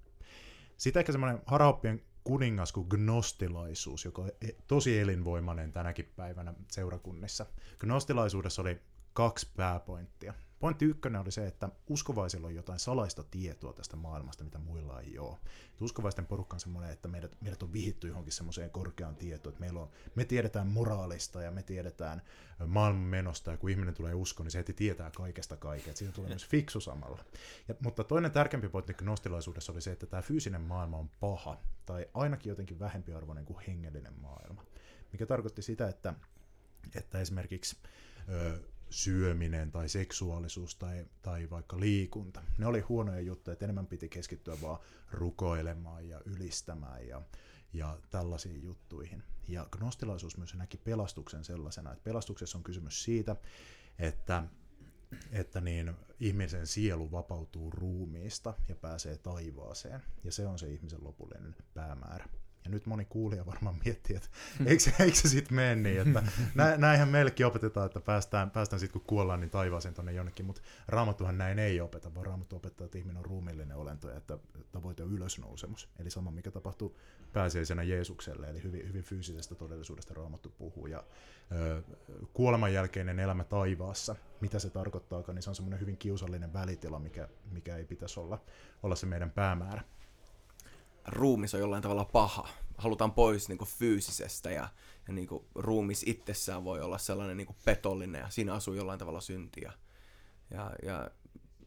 [0.78, 7.46] Sitten ehkä semmoinen harhaoppien kuningas kuin gnostilaisuus, joka on e, tosi elinvoimainen tänäkin päivänä seurakunnissa.
[7.80, 8.82] Gnostilaisuudessa oli
[9.14, 10.34] kaksi pääpointtia.
[10.62, 15.20] Pointti ykkönen oli se, että uskovaisilla on jotain salaista tietoa tästä maailmasta, mitä muilla ei
[15.20, 15.38] ole.
[15.80, 19.80] Uskovaisten porukka on semmoinen, että meidät, meidät on vihitty johonkin semmoiseen korkeaan tietoon, että meillä
[19.80, 22.22] on, me tiedetään moraalista ja me tiedetään
[22.66, 25.96] maailman menosta, ja kun ihminen tulee uskoon, niin se heti tietää kaikesta kaiken.
[25.96, 27.26] Siitä tulee myös fiksu samalla.
[27.68, 32.06] Ja, mutta toinen tärkeämpi pointti gnostilaisuudessa oli se, että tämä fyysinen maailma on paha, tai
[32.14, 34.66] ainakin jotenkin vähempiarvoinen kuin hengellinen maailma.
[35.12, 36.14] Mikä tarkoitti sitä, että,
[36.96, 37.78] että esimerkiksi
[38.92, 42.44] syöminen tai seksuaalisuus tai, tai vaikka liikunta.
[42.58, 44.80] Ne oli huonoja juttuja, että enemmän piti keskittyä vaan
[45.12, 47.22] rukoilemaan ja ylistämään ja,
[47.74, 49.24] ja tällaisiin juttuihin.
[49.48, 53.36] Ja gnostilaisuus myös näki pelastuksen sellaisena, että pelastuksessa on kysymys siitä,
[54.00, 54.44] että,
[55.32, 60.02] että niin ihmisen sielu vapautuu ruumiista ja pääsee taivaaseen.
[60.24, 62.26] Ja se on se ihmisen lopullinen päämäärä.
[62.64, 64.28] Ja nyt moni kuulija varmaan miettii, että
[64.66, 66.24] eikö, eikö se sitten mene niin, että
[66.56, 70.62] nä, näinhän meillekin opetetaan, että päästään, päästään sitten kun kuollaan niin taivaaseen tuonne jonnekin, mutta
[70.88, 74.38] Raamattuhan näin ei opeta, vaan Raamattu opettaa, että ihminen on ruumillinen olento ja että
[74.72, 75.90] tavoite on ylösnousemus.
[76.00, 76.98] Eli sama, mikä tapahtuu
[77.34, 80.88] pääsiäisenä Jeesukselle, eli hyvin, hyvin fyysisestä todellisuudesta Raamattu puhuu.
[80.88, 81.04] Ja
[81.52, 81.84] ö,
[82.34, 87.28] kuoleman jälkeinen elämä taivaassa, mitä se tarkoittaakaan, niin se on semmoinen hyvin kiusallinen välitila, mikä,
[87.52, 88.42] mikä ei pitäisi olla,
[88.84, 89.82] olla se meidän päämäärä
[91.08, 92.48] ruumis on jollain tavalla paha.
[92.78, 94.70] Halutaan pois niin kuin fyysisestä ja,
[95.08, 99.00] ja niin kuin ruumis itsessään voi olla sellainen niin kuin petollinen ja siinä asuu jollain
[99.00, 99.74] tavalla syntiä.
[100.52, 101.12] Ja, ja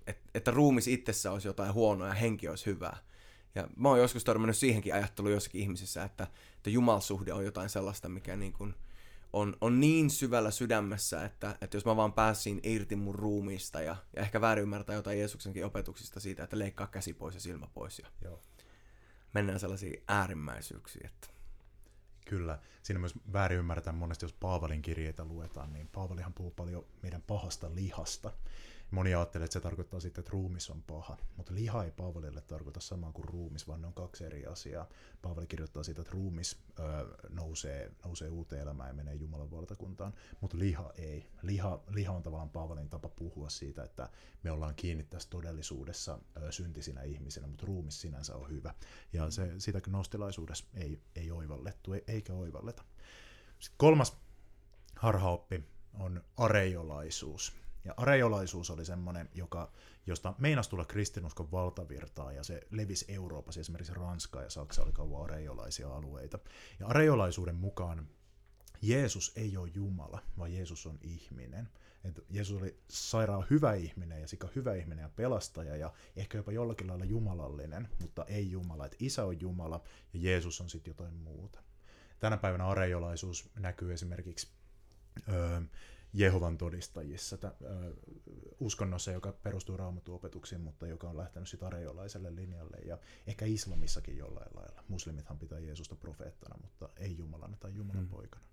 [0.06, 2.96] et, että ruumis itsessä olisi jotain huonoa ja henki olisi hyvää.
[3.54, 8.08] Ja mä oon joskus törmännyt siihenkin ajatteluun jossakin ihmisissä, että, että jumalsuhde on jotain sellaista,
[8.08, 8.74] mikä niin kuin
[9.32, 13.96] on, on niin syvällä sydämessä, että, että jos mä vaan pääsin irti mun ruumiista ja,
[14.16, 17.98] ja ehkä väärin ymmärtää jotain Jeesuksenkin opetuksista siitä, että leikkaa käsi pois ja silmä pois
[17.98, 18.40] ja Joo
[19.34, 21.06] mennään sellaisiin äärimmäisyyksiin.
[21.06, 21.28] Että...
[22.26, 22.58] Kyllä.
[22.82, 27.74] Siinä myös väärin ymmärretään monesti, jos Paavalin kirjeitä luetaan, niin Paavalihan puhuu paljon meidän pahasta
[27.74, 28.32] lihasta.
[28.94, 32.80] Moni ajattelee, että se tarkoittaa sitten, että ruumis on paha, mutta liha ei Paavalille tarkoita
[32.80, 34.88] samaa kuin ruumis, vaan ne on kaksi eri asiaa.
[35.22, 36.82] Paavali kirjoittaa siitä, että ruumis ö,
[37.28, 41.26] nousee, nousee uuteen elämään ja menee Jumalan valtakuntaan, mutta liha ei.
[41.42, 44.08] Liha, liha on tavallaan Paavalin tapa puhua siitä, että
[44.42, 48.74] me ollaan kiinni tässä todellisuudessa ö, syntisinä ihmisinä, mutta ruumis sinänsä on hyvä.
[49.12, 52.84] Ja se, sitä nostilaisuudessa ei, ei oivallettu, eikä oivalleta.
[53.58, 54.16] Sitten kolmas
[54.96, 55.64] harhaoppi
[55.98, 57.63] on areiolaisuus.
[57.84, 59.72] Ja areiolaisuus oli semmoinen, joka,
[60.06, 65.24] josta meinasi tulla kristinuskon valtavirtaa, ja se levisi Euroopassa, esimerkiksi Ranska ja Saksa oli kauan
[65.24, 66.38] areiolaisia alueita.
[66.80, 68.08] Ja areiolaisuuden mukaan
[68.82, 71.68] Jeesus ei ole Jumala, vaan Jeesus on ihminen.
[72.04, 76.52] Et Jeesus oli sairaan hyvä ihminen ja sika hyvä ihminen ja pelastaja ja ehkä jopa
[76.52, 78.86] jollakin lailla jumalallinen, mutta ei Jumala.
[78.86, 81.62] Et isä on Jumala ja Jeesus on sitten jotain muuta.
[82.20, 84.48] Tänä päivänä areiolaisuus näkyy esimerkiksi
[85.28, 85.60] öö,
[86.14, 87.94] Jehovan todistajissa, tä, ö,
[88.60, 94.50] uskonnossa, joka perustuu raamatuopetuksiin, mutta joka on lähtenyt sitten areiolaiselle linjalle ja ehkä islamissakin jollain
[94.54, 94.84] lailla.
[94.88, 98.08] Muslimithan pitää Jeesusta profeettana, mutta ei Jumalana tai Jumalan hmm.
[98.08, 98.44] poikana.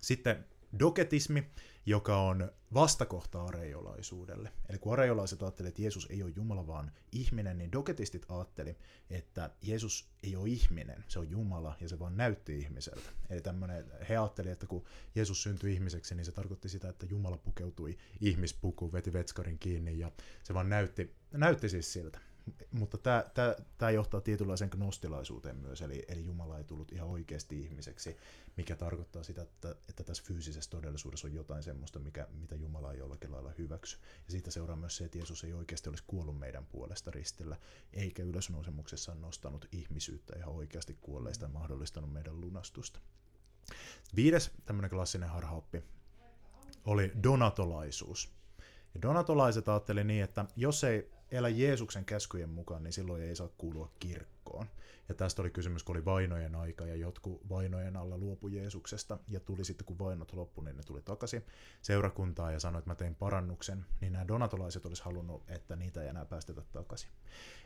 [0.00, 0.46] Sitten
[0.78, 1.50] doketismi,
[1.86, 4.52] joka on vastakohta areiolaisuudelle.
[4.68, 8.76] Eli kun areiolaiset ajattelivat, että Jeesus ei ole Jumala, vaan ihminen, niin doketistit ajatteli,
[9.10, 13.10] että Jeesus ei ole ihminen, se on Jumala ja se vaan näytti ihmiseltä.
[13.30, 17.36] Eli tämmöinen, he ajattelivat, että kun Jeesus syntyi ihmiseksi, niin se tarkoitti sitä, että Jumala
[17.36, 22.20] pukeutui ihmispukuun, veti vetskarin kiinni ja se vaan näytti, näytti siis siltä
[22.70, 22.98] mutta
[23.78, 28.16] tämä johtaa tietynlaiseen gnostilaisuuteen myös, eli, eli Jumala ei tullut ihan oikeasti ihmiseksi,
[28.56, 32.98] mikä tarkoittaa sitä, että, että tässä fyysisessä todellisuudessa on jotain semmoista, mikä, mitä Jumala ei
[32.98, 33.98] jollakin lailla hyväksy.
[34.26, 37.56] Ja siitä seuraa myös se, että Jeesus ei oikeasti olisi kuollut meidän puolesta ristillä,
[37.92, 43.00] eikä ylösnousemuksessaan nostanut ihmisyyttä ihan oikeasti kuolleista ja mahdollistanut meidän lunastusta.
[44.16, 45.84] Viides tämmöinen klassinen harhaoppi
[46.84, 48.32] oli donatolaisuus.
[48.94, 53.48] Ja donatolaiset ajattelivat niin, että jos ei elä Jeesuksen käskyjen mukaan, niin silloin ei saa
[53.58, 54.37] kuulua kirkkoon.
[55.08, 59.40] Ja tästä oli kysymys, kun oli vainojen aika ja jotkut vainojen alla luopui Jeesuksesta ja
[59.40, 61.46] tuli sitten, kun vainot loppui, niin ne tuli takaisin
[61.82, 66.08] seurakuntaan ja sanoi, että mä tein parannuksen, niin nämä donatolaiset olisi halunnut, että niitä ei
[66.08, 67.10] enää päästetä takaisin.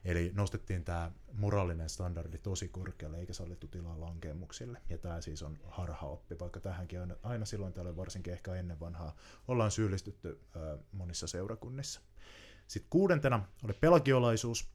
[0.05, 4.79] Eli nostettiin tämä moraalinen standardi tosi korkealle eikä sallittu tilaa lankemuksille.
[4.89, 9.17] Ja tämä siis on harhaoppi, vaikka tähänkin aina, aina silloin tällöin varsinkin ehkä ennen vanhaa
[9.49, 12.01] ollaan syyllistytty äh, monissa seurakunnissa.
[12.67, 14.73] Sitten kuudentena oli pelagiolaisuus,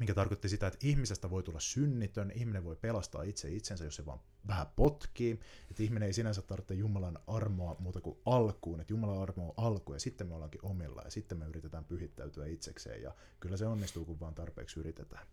[0.00, 4.06] mikä tarkoitti sitä, että ihmisestä voi tulla synnitön, ihminen voi pelastaa itse itsensä, jos se
[4.06, 9.22] vaan vähän potkii, että ihminen ei sinänsä tarvitse Jumalan armoa muuta kuin alkuun, että Jumalan
[9.22, 13.14] armo on alku ja sitten me ollaankin omilla ja sitten me yritetään pyhittäytyä itsekseen ja
[13.40, 15.26] kyllä se onnistuu, kun vaan tarpeeksi yritetään.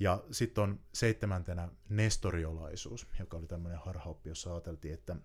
[0.00, 5.16] Ja sitten on seitsemäntenä nestoriolaisuus, joka oli tämmöinen harhaoppi, jossa ajateltiin, että,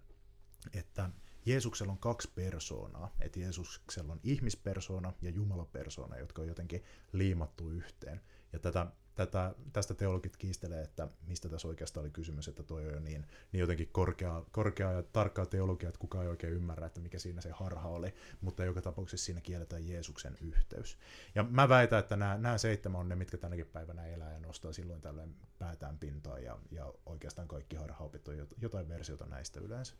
[0.73, 1.09] että
[1.45, 8.21] Jeesuksella on kaksi persoonaa, että Jeesuksella on ihmispersona ja Jumalapersona, jotka on jotenkin liimattu yhteen.
[8.53, 12.93] Ja tätä, tätä, tästä teologit kiistelee, että mistä tässä oikeastaan oli kysymys, että toi on
[12.93, 16.99] jo niin, niin jotenkin korkea, korkea ja tarkkaa teologia, että kukaan ei oikein ymmärrä, että
[16.99, 20.97] mikä siinä se harha oli, mutta joka tapauksessa siinä kielletään Jeesuksen yhteys.
[21.35, 24.73] Ja mä väitän, että nämä, nämä seitsemän on ne, mitkä tänäkin päivänä elää ja nostaa
[24.73, 29.95] silloin tällöin päätään pintaan, ja, ja oikeastaan kaikki harhaopit on jotain versiota näistä yleensä.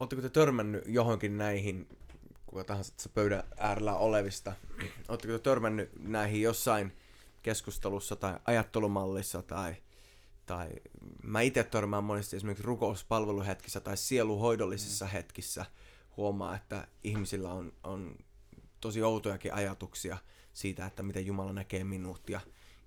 [0.00, 1.88] Oletteko te törmännyt johonkin näihin,
[2.46, 4.52] kuka tahansa tässä pöydän äärellä olevista,
[5.08, 6.92] oletteko te törmännyt näihin jossain
[7.42, 9.76] keskustelussa tai ajattelumallissa tai,
[10.46, 10.68] tai
[11.22, 15.10] mä itse törmään monesti esimerkiksi rukouspalveluhetkissä tai sieluhoidollisissa mm.
[15.10, 15.66] hetkissä
[16.16, 18.16] huomaa, että ihmisillä on, on
[18.80, 20.18] tosi outojakin ajatuksia
[20.52, 22.40] siitä, että miten Jumala näkee minut ja,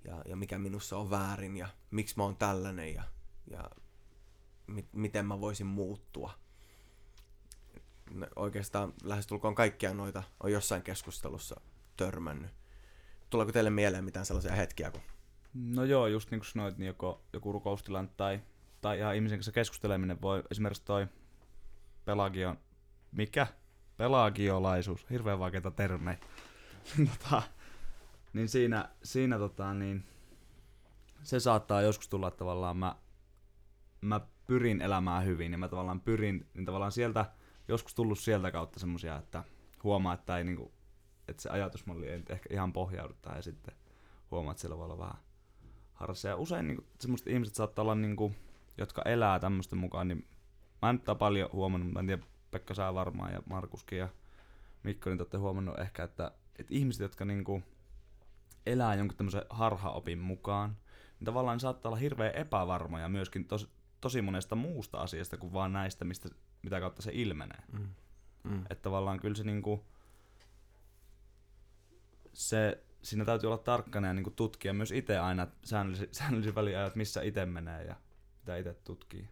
[0.06, 3.04] ja, ja mikä minussa on väärin ja miksi mä oon tällainen ja,
[3.52, 3.70] ja
[4.68, 6.34] mi, miten mä voisin muuttua
[8.36, 11.62] oikeastaan lähestulkoon kaikkia noita on jossain keskustelussa
[11.98, 12.52] törmännyt.
[13.30, 14.92] Tuleeko teille mieleen mitään sellaisia hetkiä?
[14.92, 15.02] Kun...
[15.54, 18.42] No joo, just niin kuin sanoit, niin joko, joku rukoustilanne tai,
[18.82, 21.08] tai ihan ihmisen kanssa keskusteleminen voi esimerkiksi toi
[22.06, 22.56] pelagio,
[23.12, 23.48] mikä?
[23.98, 26.18] Pelagiolaisuus, hirveän vaikeita termejä.
[27.12, 27.42] tota,
[28.34, 30.04] niin siinä, siinä tota, niin,
[31.24, 32.96] se saattaa joskus tulla, että tavallaan mä,
[34.02, 37.26] mä pyrin elämään hyvin ja mä tavallaan pyrin, niin tavallaan sieltä
[37.70, 39.44] joskus tullut sieltä kautta semmosia, että
[39.84, 40.74] huomaa, että, ei, niinku,
[41.28, 43.76] että se ajatusmalli ei ehkä ihan pohjaudu tai sitten
[44.32, 45.18] huomaa, että siellä voi olla vähän
[45.94, 46.28] harrassa.
[46.28, 48.34] Ja usein niinku, semmoiset ihmiset saattaa olla, niinku,
[48.78, 50.28] jotka elää tämmöisten mukaan, niin
[50.82, 54.10] mä en nyt paljon huomannut, mä en tiedä, Pekka saa varmaan ja Markuskin ja
[54.84, 57.64] Mikko, niin olette huomannut ehkä, että, että ihmiset, jotka niinku
[58.66, 60.78] elää jonkun tämmöisen harhaopin mukaan,
[61.20, 63.70] niin tavallaan saattaa olla hirveän epävarmoja myöskin tos,
[64.02, 66.30] tosi monesta muusta asiasta kuin vaan näistä, mistä
[66.64, 67.64] mitä kautta se ilmenee.
[67.72, 67.88] Mm.
[68.44, 68.62] Mm.
[68.62, 69.86] Että tavallaan kyllä se niinku,
[72.34, 76.98] se, siinä täytyy olla tarkkana ja niinku tutkia myös itse aina säännöllisin, säännöllisin väliin, että
[76.98, 77.96] missä itse menee ja
[78.42, 79.30] mitä itse tutkii.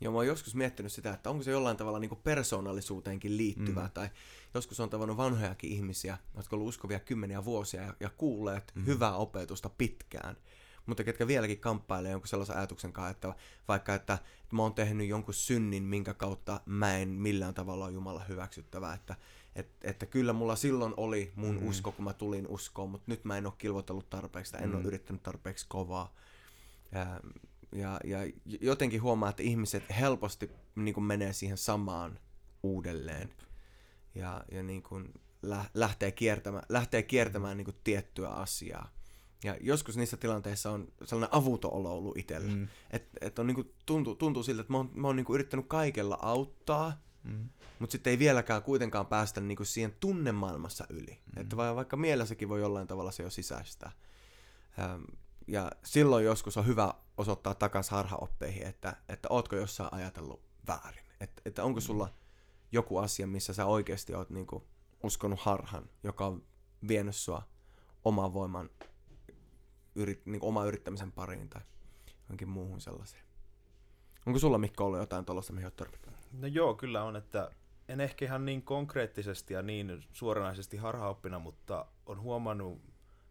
[0.00, 3.92] Joo, mä oon joskus miettinyt sitä, että onko se jollain tavalla niin persoonallisuuteenkin liittyvää, mm.
[3.92, 4.10] tai
[4.54, 8.86] joskus on tavannut vanhojakin ihmisiä, jotka on ollut uskovia kymmeniä vuosia ja, ja kuulleet mm.
[8.86, 10.36] hyvää opetusta pitkään,
[10.86, 13.34] mutta ketkä vieläkin kamppailee jonkun sellaisen ajatuksen kanssa, että
[13.68, 17.92] vaikka että, että mä oon tehnyt jonkun synnin, minkä kautta mä en millään tavalla ole
[17.92, 19.16] Jumala hyväksyttävää, että,
[19.56, 21.68] että, että kyllä mulla silloin oli mun mm.
[21.68, 24.74] usko, kun mä tulin uskoon, mutta nyt mä en ole kilvoitellut tarpeeksi, en mm.
[24.74, 26.14] ole yrittänyt tarpeeksi kovaa.
[26.92, 27.20] Ja,
[27.72, 28.18] ja, ja
[28.60, 32.18] jotenkin huomaa, että ihmiset helposti niin kuin menee siihen samaan
[32.62, 33.30] uudelleen
[34.14, 35.14] ja, ja niin kuin
[35.74, 38.90] lähtee kiertämään, lähtee kiertämään niin kuin tiettyä asiaa.
[39.44, 42.52] Ja joskus niissä tilanteissa on sellainen avuto-olo ollut itsellä.
[42.52, 42.68] Mm.
[42.90, 46.18] Että et on niinku, tuntuu, tuntuu siltä, että mä oon, mä oon niinku yrittänyt kaikella
[46.22, 46.92] auttaa,
[47.24, 47.48] mm.
[47.78, 51.18] mutta sitten ei vieläkään kuitenkaan päästä niinku siihen tunnemaailmassa yli.
[51.36, 51.42] Mm.
[51.42, 53.92] Että vaikka mielessäkin voi jollain tavalla se jo sisäistää.
[54.78, 55.02] Ähm,
[55.46, 61.04] ja silloin joskus on hyvä osoittaa takaisin harhaoppeihin, että, että ootko jossain ajatellut väärin.
[61.20, 62.08] Että, että onko sulla
[62.72, 64.66] joku asia, missä sä oikeasti oot niinku
[65.02, 66.42] uskonut harhan, joka on
[66.88, 67.42] vienyt sua
[68.04, 68.70] oman voiman
[69.94, 71.62] yrit, niin oma yrittämisen pariin tai
[72.22, 73.22] johonkin muuhun sellaiseen.
[74.26, 77.50] Onko sulla Mikko ollut jotain tuollaista, mihin olet No joo, kyllä on, että
[77.88, 82.80] en ehkä ihan niin konkreettisesti ja niin suoranaisesti harhaoppina, mutta on huomannut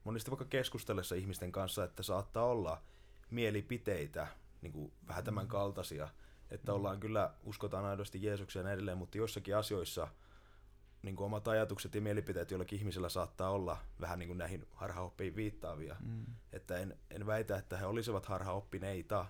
[0.03, 2.81] monista vaikka keskustellessa ihmisten kanssa, että saattaa olla
[3.29, 4.27] mielipiteitä,
[4.61, 5.49] niin kuin vähän tämän mm.
[5.49, 6.09] kaltaisia,
[6.51, 6.75] että mm.
[6.75, 10.07] ollaan kyllä, uskotaan aidosti Jeesukseen edelleen, mutta joissakin asioissa–
[11.03, 15.35] niin kuin omat ajatukset ja mielipiteet jollakin ihmisellä saattaa olla vähän niin kuin näihin harhaoppiin
[15.35, 15.95] viittaavia.
[15.99, 16.25] Mm.
[16.53, 19.25] Että en, en väitä, että he olisivat harhaoppineita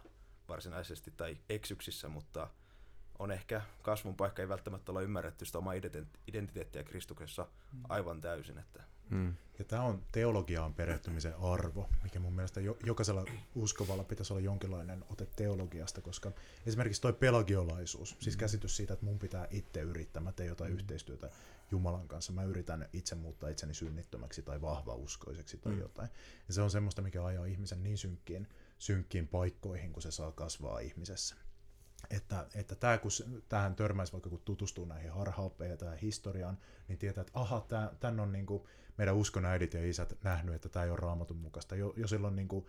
[0.47, 2.49] varsinaisesti tai eksyksissä, mutta
[3.19, 5.73] on ehkä kasvun paikka, ei välttämättä olla ymmärretty sitä omaa
[6.27, 7.81] identiteettiä Kristuksessa mm.
[7.89, 8.57] aivan täysin.
[8.57, 8.83] Että.
[9.09, 9.35] Mm.
[9.59, 15.05] Ja tämä on teologiaan perehtymisen arvo, mikä mun mielestä jo, jokaisella uskovalla pitäisi olla jonkinlainen
[15.09, 16.31] ote teologiasta, koska
[16.65, 18.39] esimerkiksi toi pelagiolaisuus, siis mm.
[18.39, 20.75] käsitys siitä, että mun pitää itse yrittää, mä teen jotain mm.
[20.75, 21.29] yhteistyötä
[21.71, 22.33] Jumalan kanssa.
[22.33, 25.79] Mä yritän itse muuttaa itseni synnittömäksi tai vahvauskoiseksi tai mm.
[25.79, 26.09] jotain.
[26.47, 28.47] Ja se on semmoista, mikä ajaa ihmisen niin synkkiin,
[28.77, 31.35] synkkiin paikkoihin, kun se saa kasvaa ihmisessä.
[32.09, 33.11] Että, että tämä, kun
[33.49, 36.57] tähän törmäisi vaikka kun tutustuu näihin harhaoppeihin ja tähän historiaan,
[36.87, 37.65] niin tietää, että aha,
[37.99, 38.63] tämän on niin kuin
[38.99, 41.75] meidän uskon äidit ja isät nähnyt, että tämä ei ole raamatun mukaista.
[41.75, 42.65] Jo, jo silloin niin kuin,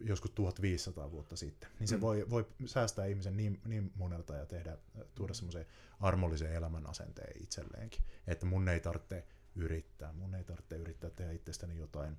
[0.00, 1.70] joskus 1500 vuotta sitten.
[1.78, 2.00] Niin se mm.
[2.00, 4.78] voi, voi säästää ihmisen niin, niin monelta ja tehdä,
[5.14, 5.66] tuoda semmoisen
[6.00, 8.02] armollisen elämän asenteen itselleenkin.
[8.26, 9.24] Että mun ei tarvitse
[9.56, 12.16] yrittää, mun ei tarvitse yrittää tehdä itsestäni jotain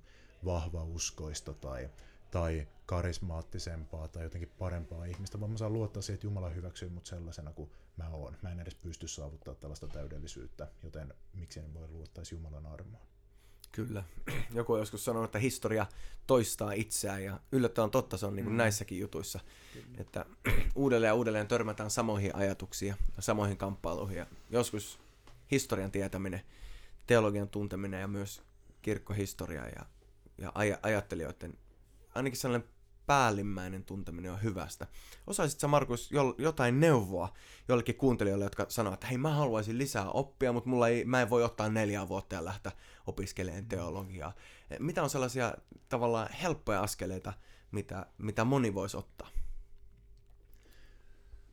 [0.84, 1.90] uskoista tai,
[2.30, 7.06] tai karismaattisempaa tai jotenkin parempaa ihmistä, vaan mä saan luottaa siihen, että Jumala hyväksyy mut
[7.06, 8.36] sellaisena kuin mä oon.
[8.42, 13.13] Mä en edes pysty saavuttaa tällaista täydellisyyttä, joten miksi en voi luottaa Jumalan armoon.
[13.74, 14.04] Kyllä.
[14.52, 15.86] Joku on joskus sanonut, että historia
[16.26, 18.58] toistaa itseään ja yllättävän totta se on niin kuin mm.
[18.58, 19.40] näissäkin jutuissa.
[19.72, 19.86] Kyllä.
[19.98, 20.26] Että
[20.74, 24.16] uudelleen ja uudelleen törmätään samoihin ajatuksiin ja samoihin kamppailuihin.
[24.16, 24.98] Ja joskus
[25.50, 26.40] historian tietäminen,
[27.06, 28.42] teologian tunteminen ja myös
[28.82, 29.86] kirkkohistoria ja,
[30.38, 31.54] ja aj- ajattelijoiden
[32.14, 32.68] ainakin sellainen
[33.06, 34.86] päällimmäinen tunteminen on hyvästä.
[35.26, 37.34] Osaisit sä Markus jotain neuvoa
[37.68, 41.30] jollekin kuuntelijoille, jotka sanoo, että hei mä haluaisin lisää oppia, mutta mulla ei, mä en
[41.30, 42.72] voi ottaa neljää vuotta ja lähteä
[43.06, 44.32] opiskelemaan teologiaa.
[44.70, 45.54] Eh, mitä on sellaisia
[45.88, 47.32] tavallaan helppoja askeleita,
[47.70, 49.28] mitä, mitä moni voisi ottaa?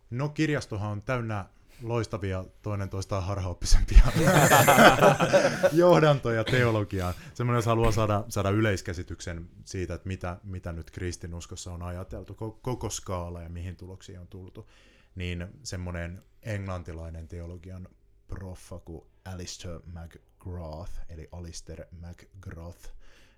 [0.10, 1.45] No kirjastohan on täynnä
[1.84, 4.03] loistavia toinen toistaan harhaoppisempia
[5.71, 7.13] johdantoja teologiaan.
[7.34, 12.89] Semmoinen, jos haluaa saada, saada yleiskäsityksen siitä, että mitä, mitä nyt kristinuskossa on ajateltu, koko
[12.89, 14.69] skaala ja mihin tuloksiin on tultu,
[15.15, 17.88] niin semmoinen englantilainen teologian
[18.27, 22.93] proffa kuin Alistair McGrath, eli Alistair McGrath,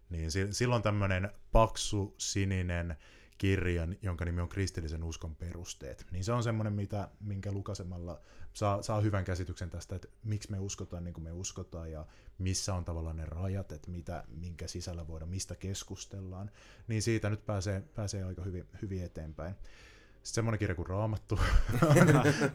[0.09, 2.97] niin silloin tämmöinen paksu, sininen,
[3.37, 6.05] kirjan, jonka nimi on Kristillisen uskon perusteet.
[6.11, 8.21] Niin se on semmoinen, mitä, minkä lukasemalla
[8.53, 12.05] saa, saa hyvän käsityksen tästä, että miksi me uskotaan niin kuin me uskotaan ja
[12.37, 16.51] missä on tavallaan ne rajat, että mitä, minkä sisällä voidaan, mistä keskustellaan.
[16.87, 19.55] Niin siitä nyt pääsee, pääsee aika hyvin, hyvin eteenpäin.
[20.23, 21.39] Sitten semmoinen kirja kuin Raamattu
[21.81, 21.95] on,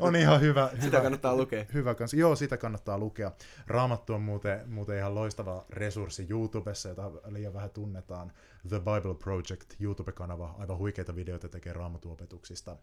[0.08, 0.70] on ihan hyvä.
[0.70, 1.64] Sitä hyvä, kannattaa lukea.
[1.74, 2.14] Hyvä kans.
[2.14, 3.32] Joo, sitä kannattaa lukea.
[3.66, 8.32] Raamattu on muuten, muuten ihan loistava resurssi YouTubessa, jota liian vähän tunnetaan.
[8.68, 12.76] The Bible Project YouTube-kanava, aivan huikeita videoita tekee raamatuopetuksista.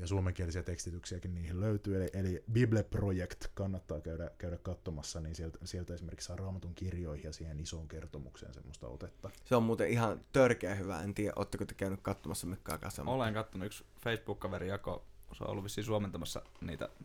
[0.00, 5.58] Ja suomenkielisiä tekstityksiäkin niihin löytyy, eli, eli Bible Project kannattaa käydä, käydä katsomassa, niin sieltä,
[5.64, 9.30] sieltä esimerkiksi saa raamatun kirjoihin ja siihen isoon kertomukseen semmoista otetta.
[9.44, 13.66] Se on muuten ihan törkeä hyvä, en tiedä, ootteko te käynyt katsomassa Mikkaakaan Olen kattonut,
[13.66, 16.88] yksi Facebook-kaveri jako, se on ollut vissiin suomentamassa niitä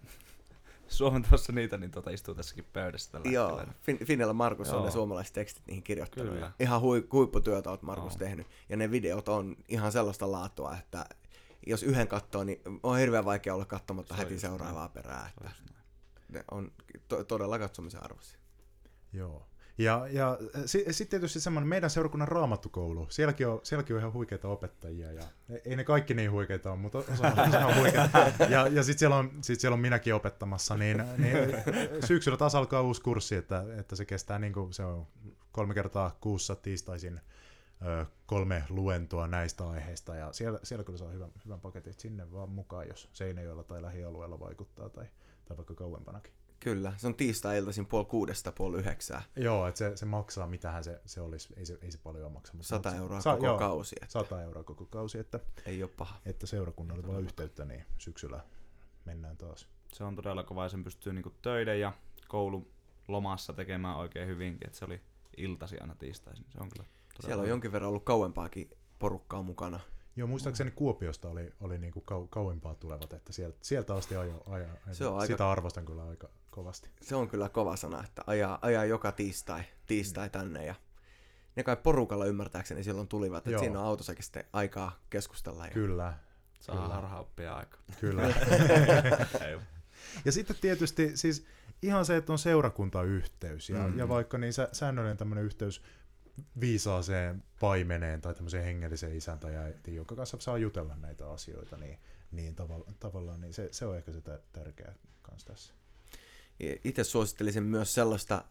[0.89, 3.73] Suomen tuossa niitä, niin tota istuu tässäkin pöydässä tällä Joo, hetkellä.
[4.05, 4.85] fin- Markus on Joo.
[4.85, 6.33] ne suomalaiset tekstit niihin kirjoittanut.
[6.33, 6.51] Kyllä.
[6.59, 8.19] Ihan hui- huipputyötä oot Markus Joo.
[8.19, 8.47] tehnyt.
[8.69, 11.05] Ja ne videot on ihan sellaista laatua, että
[11.67, 15.29] jos yhden katsoo, niin on hirveän vaikea olla katsomatta Se heti seuraavaa perää.
[15.29, 15.83] Se on Että näin.
[16.29, 16.71] ne on
[17.07, 18.39] to- todella katsomisen arvoisia.
[19.13, 19.45] Joo.
[19.77, 23.07] Ja, ja sitten sit tietysti semmoinen meidän seurakunnan raamattukoulu.
[23.09, 25.11] Sielläkin on, sielläkin on ihan huikeita opettajia.
[25.11, 25.23] Ja
[25.65, 28.31] ei ne kaikki niin huikeita ole, mutta osa, osa on huikeita.
[28.49, 30.77] Ja, ja sitten siellä, on, sit siellä on minäkin opettamassa.
[30.77, 31.49] Niin, niin
[32.05, 35.07] syksyllä taas alkaa uusi kurssi, että, että se kestää niin kuin, se on
[35.51, 37.19] kolme kertaa kuussa tiistaisin
[38.25, 40.15] kolme luentoa näistä aiheista.
[40.15, 44.39] Ja siellä, siellä kyllä saa hyvän, hyvän paketin sinne vaan mukaan, jos Seinäjoella tai lähialueella
[44.39, 45.05] vaikuttaa tai,
[45.45, 46.33] tai vaikka kauempanakin.
[46.59, 49.21] Kyllä, se on tiistai-iltaisin puoli kuudesta puoli yhdeksää.
[49.35, 52.53] Joo, että se, se maksaa, mitähän se, se olisi, ei se, ei se paljon maksa.
[52.53, 53.95] Mutta 100 euroa Sa- koko joo, kausi.
[54.01, 56.19] Että 100 euroa koko kausi, että, ei ole paha.
[56.25, 58.43] että seurakunnalle vaan yhteyttä, niin syksyllä
[59.05, 59.67] mennään taas.
[59.93, 61.93] Se on todella kova ja sen pystyy niinku töiden ja
[62.27, 62.67] koulun
[63.07, 65.01] lomassa tekemään oikein hyvinkin, että se oli
[65.37, 66.45] iltasi aina tiistaisin.
[66.49, 66.85] Se on kyllä
[67.21, 67.53] todella Siellä on hyvä.
[67.53, 69.79] jonkin verran ollut kauempaakin porukkaa mukana.
[70.15, 74.43] Joo, muistaakseni Kuopiosta oli, oli niin kuin kau, kauempaa tulevat, että sieltä, sieltä asti ajo,
[74.45, 76.89] ajo, Se on aika- sitä arvostan kyllä aika kovasti.
[77.01, 80.75] Se on kyllä kova sana, että ajaa, ajaa joka tiistai, tiistai tänne ja
[81.55, 83.59] ne kai porukalla ymmärtääkseni silloin tulivat, että Joo.
[83.59, 85.65] siinä on autossakin sitten aikaa keskustella.
[85.65, 85.71] Ja...
[85.71, 86.13] Kyllä,
[86.59, 86.87] Saa Kyllä.
[86.93, 87.77] harhaoppia aika.
[87.99, 88.23] kyllä.
[90.25, 91.45] Ja sitten tietysti siis
[91.81, 93.99] ihan se, että on seurakuntayhteys ja, Mm.
[93.99, 95.81] ja vaikka niin sä, säännöllinen tämmöinen yhteys
[96.59, 101.99] viisaaseen paimeneen tai tämmöiseen hengelliseen isän tai äitiin, jonka kanssa saa jutella näitä asioita, niin,
[102.31, 105.73] niin tavalla, tavallaan niin se, se on ehkä se tä- tärkeä kans tässä.
[106.83, 108.45] Itse suosittelisin myös sellaista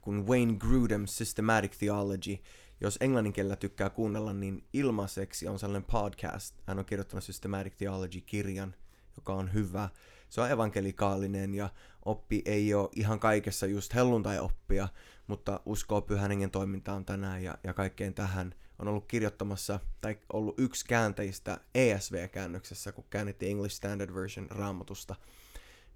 [0.00, 2.38] kuin Wayne Grudem Systematic Theology.
[2.80, 6.54] Jos englannin kielellä tykkää kuunnella, niin ilmaiseksi on sellainen podcast.
[6.66, 8.74] Hän on kirjoittanut Systematic Theology-kirjan,
[9.16, 9.88] joka on hyvä.
[10.28, 11.68] Se on evankelikaalinen ja
[12.04, 14.88] oppi ei ole ihan kaikessa just helluntai-oppia,
[15.26, 18.54] mutta uskoo pyhän hengen toimintaan tänään ja, ja kaikkeen tähän.
[18.78, 25.14] On ollut kirjoittamassa, tai ollut yksi kääntäjistä ESV-käännöksessä, kun käännettiin English Standard Version raamatusta,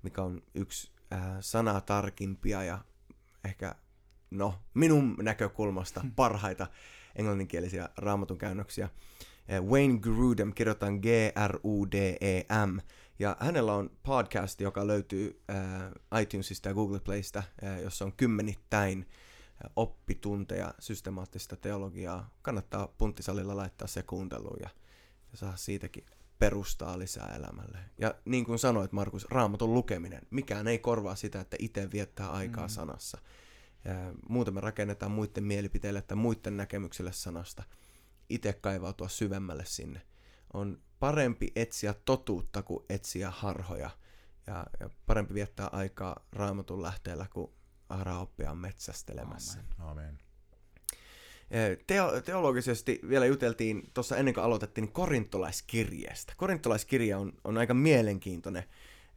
[0.02, 2.78] mikä on yksi äh, sanaa tarkimpia ja
[3.44, 3.74] ehkä,
[4.30, 6.66] no, minun näkökulmasta parhaita
[7.16, 8.84] englanninkielisiä raamatun käännöksiä.
[9.52, 12.78] Äh, Wayne Grudem, kirjoitan G-R-U-D-E-M,
[13.18, 18.98] ja hänellä on podcast, joka löytyy äh, iTunesista ja Google Playsta, äh, jossa on kymmenittäin
[19.64, 22.30] äh, oppitunteja systemaattista teologiaa.
[22.42, 24.68] Kannattaa punttisalilla laittaa se kuunteluun ja,
[25.32, 26.06] ja saa siitäkin
[26.38, 27.78] perustaa lisää elämälle.
[27.98, 32.66] Ja niin kuin sanoit Markus, raamatun lukeminen, mikään ei korvaa sitä, että itse viettää aikaa
[32.66, 32.70] Mm.
[32.70, 33.18] sanassa.
[33.84, 33.94] Ja
[34.28, 37.62] muuten me rakennetaan muiden mielipiteille tai muiden näkemyksille sanasta.
[38.28, 40.02] Itse kaivautua syvemmälle sinne.
[40.54, 43.90] On parempi etsiä totuutta kuin etsiä harhoja.
[44.46, 47.50] Ja, ja parempi viettää aikaa raamatun lähteellä kuin
[47.88, 49.58] harhaoppia metsästelemässä.
[49.78, 49.90] Amen.
[49.90, 50.18] Amen.
[51.86, 56.32] Teo, teologisesti vielä juteltiin tuossa ennen kuin aloitettiin niin korintolaiskirjeestä.
[56.36, 58.64] Korintolaiskirja on, on aika mielenkiintoinen.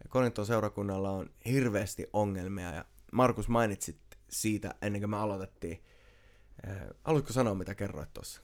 [0.09, 3.97] Korinton seurakunnalla on hirveästi ongelmia ja Markus mainitsit
[4.29, 5.83] siitä ennen kuin me aloitettiin.
[6.67, 8.41] Eh, Haluatko sanoa, mitä kerroit tuossa?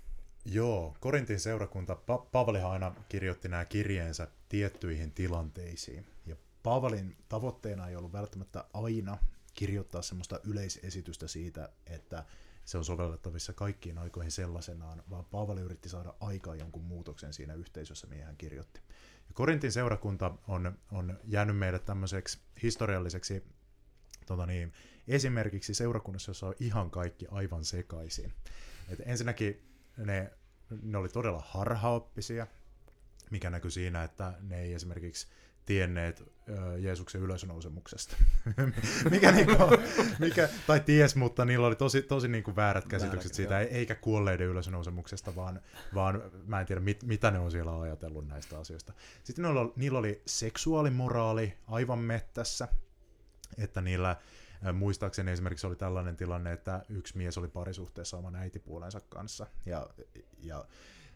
[0.52, 6.06] Joo, Korintin seurakunta, pa- Paavalihan aina kirjoitti nämä kirjeensä tiettyihin tilanteisiin.
[6.26, 9.18] Ja Paavalin tavoitteena ei ollut välttämättä aina
[9.54, 12.26] kirjoittaa semmoista yleisesitystä siitä, että
[12.66, 18.08] se on sovellettavissa kaikkiin aikoihin sellaisenaan, vaan Paavali yritti saada aikaan jonkun muutoksen siinä yhteisössä,
[18.08, 18.80] mihin hän kirjoitti.
[19.28, 23.44] Ja Korintin seurakunta on, on jäänyt meille tämmöiseksi historialliseksi
[24.26, 24.74] tota niin,
[25.08, 28.34] esimerkiksi seurakunnassa, jossa on ihan kaikki aivan sekaisin.
[28.90, 29.68] Et ensinnäkin
[29.98, 30.32] ne,
[30.82, 32.48] ne oli todella harhaoppisia,
[33.32, 35.28] mikä näkyy siinä, että ne ei esimerkiksi
[35.66, 38.16] tienneet ö, Jeesuksen ylösnousemuksesta.
[39.12, 39.54] mikä, niinku,
[40.20, 43.96] mikä, tai ties, mutta niillä oli tosi, tosi niinku väärät käsitykset Väärät, siitä, ei- eikä
[43.96, 45.62] kuolleiden ylösnousemuksesta, vaan,
[45.94, 48.94] vaan mä en tiedä, mit, mitä ne on siellä ajatellut näistä asioista.
[49.24, 52.68] Sitten niillä oli, niillä oli seksuaalimoraali aivan mettässä,
[53.58, 54.16] että niillä
[54.74, 59.48] Muistaakseni esimerkiksi oli tällainen tilanne, että yksi mies oli parisuhteessa oman äitipuolensa kanssa.
[59.66, 59.90] Ja,
[60.40, 60.66] ja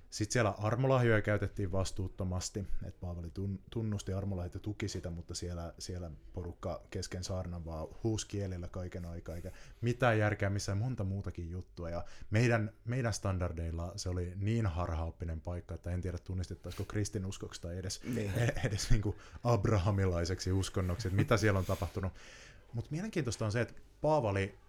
[0.09, 5.73] sitten siellä armolahjoja käytettiin vastuuttomasti, että Paavali tun- tunnusti armolahjat ja tuki sitä, mutta siellä,
[5.79, 11.49] siellä porukka kesken saarnan vaan huusi kielillä kaiken aikaa, eikä mitään järkeä missään monta muutakin
[11.49, 11.89] juttua.
[11.89, 17.77] Ja meidän, meidän standardeilla se oli niin harhaoppinen paikka, että en tiedä tunnistettaisiko kristinuskoksi tai
[17.77, 18.31] edes, Niin.
[18.65, 22.13] edes niin kuin abrahamilaiseksi uskonnoksi, että mitä siellä on tapahtunut.
[22.73, 24.59] Mutta mielenkiintoista on se, että Paavali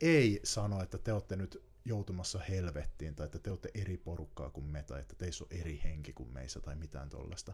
[0.00, 4.66] ei sano, että te olette nyt joutumassa helvettiin, tai että te olette eri porukkaa kuin
[4.66, 7.52] me, tai että teissä on eri henki kuin meissä, tai mitään tollasta.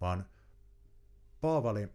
[0.00, 0.26] Vaan
[1.40, 1.88] Paavali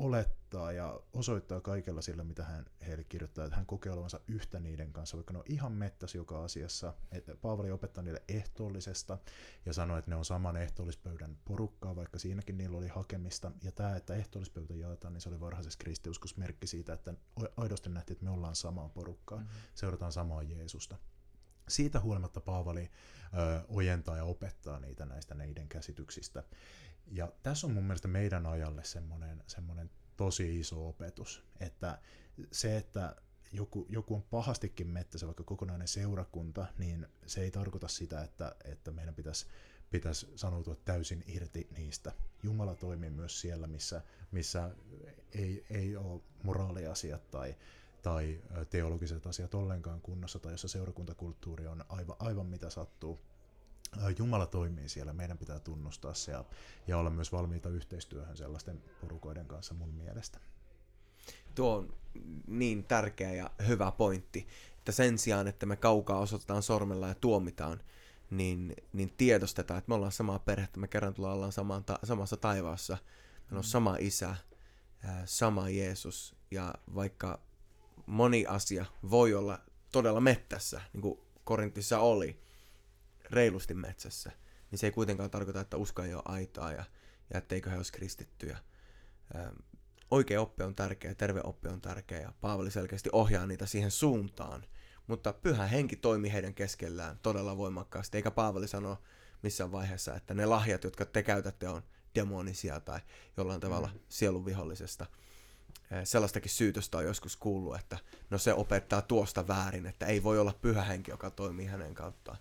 [0.00, 4.92] olettaa ja osoittaa kaikella sillä, mitä hän heille kirjoittaa, että hän kokee olevansa yhtä niiden
[4.92, 6.94] kanssa, vaikka ne on ihan mettäs joka asiassa.
[7.12, 9.18] Että Paavali opettaa niille ehtoollisesta
[9.66, 13.52] ja sanoi, että ne on saman ehtoollispöydän porukkaa, vaikka siinäkin niillä oli hakemista.
[13.62, 17.14] Ja tämä, että ehtoollispöytä jaetaan, niin se oli varhaisessa kristiuskossa merkki siitä, että
[17.56, 19.52] aidosti nähtiin, että me ollaan samaa porukkaa, mm-hmm.
[19.74, 20.96] seurataan samaa Jeesusta
[21.70, 26.42] siitä huolimatta Paavali ö, ojentaa ja opettaa niitä näistä neiden käsityksistä.
[27.06, 31.98] Ja tässä on mun mielestä meidän ajalle semmoinen, semmoinen tosi iso opetus, että
[32.52, 33.16] se, että
[33.52, 38.90] joku, joku on pahastikin mettässä, vaikka kokonainen seurakunta, niin se ei tarkoita sitä, että, että
[38.90, 39.46] meidän pitäisi,
[39.90, 42.12] pitäisi sanoutua täysin irti niistä.
[42.42, 44.70] Jumala toimii myös siellä, missä, missä
[45.32, 47.56] ei, ei ole moraaliasiat tai,
[48.02, 53.18] tai teologiset asiat ollenkaan kunnossa, tai jossa seurakuntakulttuuri on aivan, aivan mitä sattuu.
[54.18, 56.44] Jumala toimii siellä, meidän pitää tunnustaa se ja,
[56.86, 60.38] ja olla myös valmiita yhteistyöhön sellaisten porukoiden kanssa mun mielestä.
[61.54, 61.94] Tuo on
[62.46, 64.46] niin tärkeä ja hyvä pointti,
[64.78, 67.80] että sen sijaan, että me kaukaa osoitetaan sormella ja tuomitaan,
[68.30, 72.36] niin, niin tiedostetaan, että me ollaan samaa perhettä, me kerran tullaan ollaan samaan ta- samassa
[72.36, 72.98] taivaassa,
[73.44, 74.36] meillä on sama isä,
[75.24, 77.40] sama Jeesus, ja vaikka
[78.06, 79.58] moni asia voi olla
[79.92, 82.40] todella mettässä, niin kuin Korintissa oli,
[83.30, 84.32] reilusti metsässä,
[84.70, 86.84] niin se ei kuitenkaan tarkoita, että usko ei ole aitaa ja,
[87.32, 88.58] ja etteikö he olisi kristittyjä.
[89.36, 89.56] Ähm,
[90.10, 94.64] oikea oppi on tärkeä, terve oppi on tärkeä ja Paavali selkeästi ohjaa niitä siihen suuntaan.
[95.06, 99.02] Mutta pyhä henki toimi heidän keskellään todella voimakkaasti, eikä Paavali sano
[99.42, 101.82] missään vaiheessa, että ne lahjat, jotka te käytätte, on
[102.14, 103.00] demonisia tai
[103.36, 104.00] jollain tavalla mm.
[104.08, 105.06] sielun vihollisesta.
[106.04, 107.98] Sellaistakin syytöstä on joskus kuullut, että
[108.30, 112.38] no se opettaa tuosta väärin, että ei voi olla pyhä henki, joka toimii hänen kauttaan.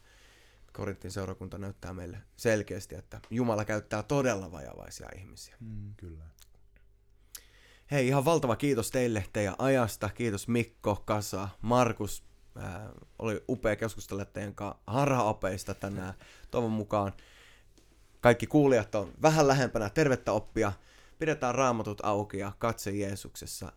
[0.79, 5.55] Korintin seurakunta näyttää meille selkeästi, että Jumala käyttää todella vajavaisia ihmisiä.
[5.59, 6.23] Mm, kyllä.
[7.91, 10.09] Hei, ihan valtava kiitos teille teidän ajasta.
[10.09, 12.23] Kiitos Mikko, Kasa, Markus.
[12.55, 16.13] Ää, oli upea keskustella teidän kanssa harhaopeista tänään.
[16.51, 17.13] Toivon mukaan
[18.21, 20.71] kaikki kuulijat on vähän lähempänä tervettä oppia.
[21.17, 23.71] Pidetään raamatut auki ja katse Jeesuksessa,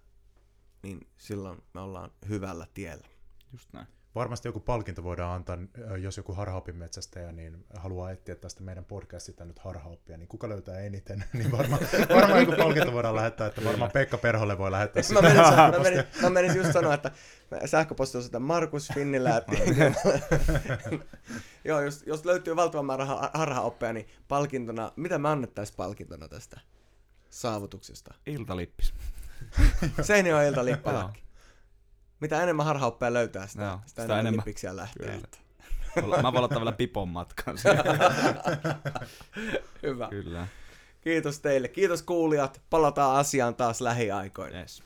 [0.82, 3.08] niin silloin me ollaan hyvällä tiellä.
[3.52, 5.58] Just näin varmasti joku palkinto voidaan antaa,
[6.00, 11.24] jos joku harhaoppimetsästäjä niin haluaa etsiä tästä meidän podcastista nyt harhaoppia, niin kuka löytää eniten,
[11.32, 11.80] niin varmaan
[12.14, 16.04] varma joku palkinto voidaan lähettää, että varmaan Pekka Perholle voi lähettää mä menin, mä, menin,
[16.22, 17.10] mä menin just sanoa, että
[17.64, 19.42] sähköposti on sitä Markus Finnillä,
[21.64, 26.60] Joo, jos, jos löytyy valtavan määrä harhaoppeja, niin palkintona, mitä me annettaisiin palkintona tästä
[27.30, 28.14] saavutuksesta?
[28.26, 28.94] Iltalippis.
[30.00, 31.22] Seinäjoen iltalippalakki.
[32.22, 35.20] Mitä enemmän harhaoppia löytää, sitä, Joo, sitä, sitä enemmän, enemmän lähtee.
[35.94, 36.22] Kyllä.
[36.22, 37.56] Mä voin ottaa vielä pipon matkan.
[39.82, 40.08] Hyvä.
[40.08, 40.46] Kyllä.
[41.00, 41.68] Kiitos teille.
[41.68, 42.60] Kiitos kuulijat.
[42.70, 44.58] Palataan asiaan taas lähiaikoina.
[44.58, 44.82] Yes.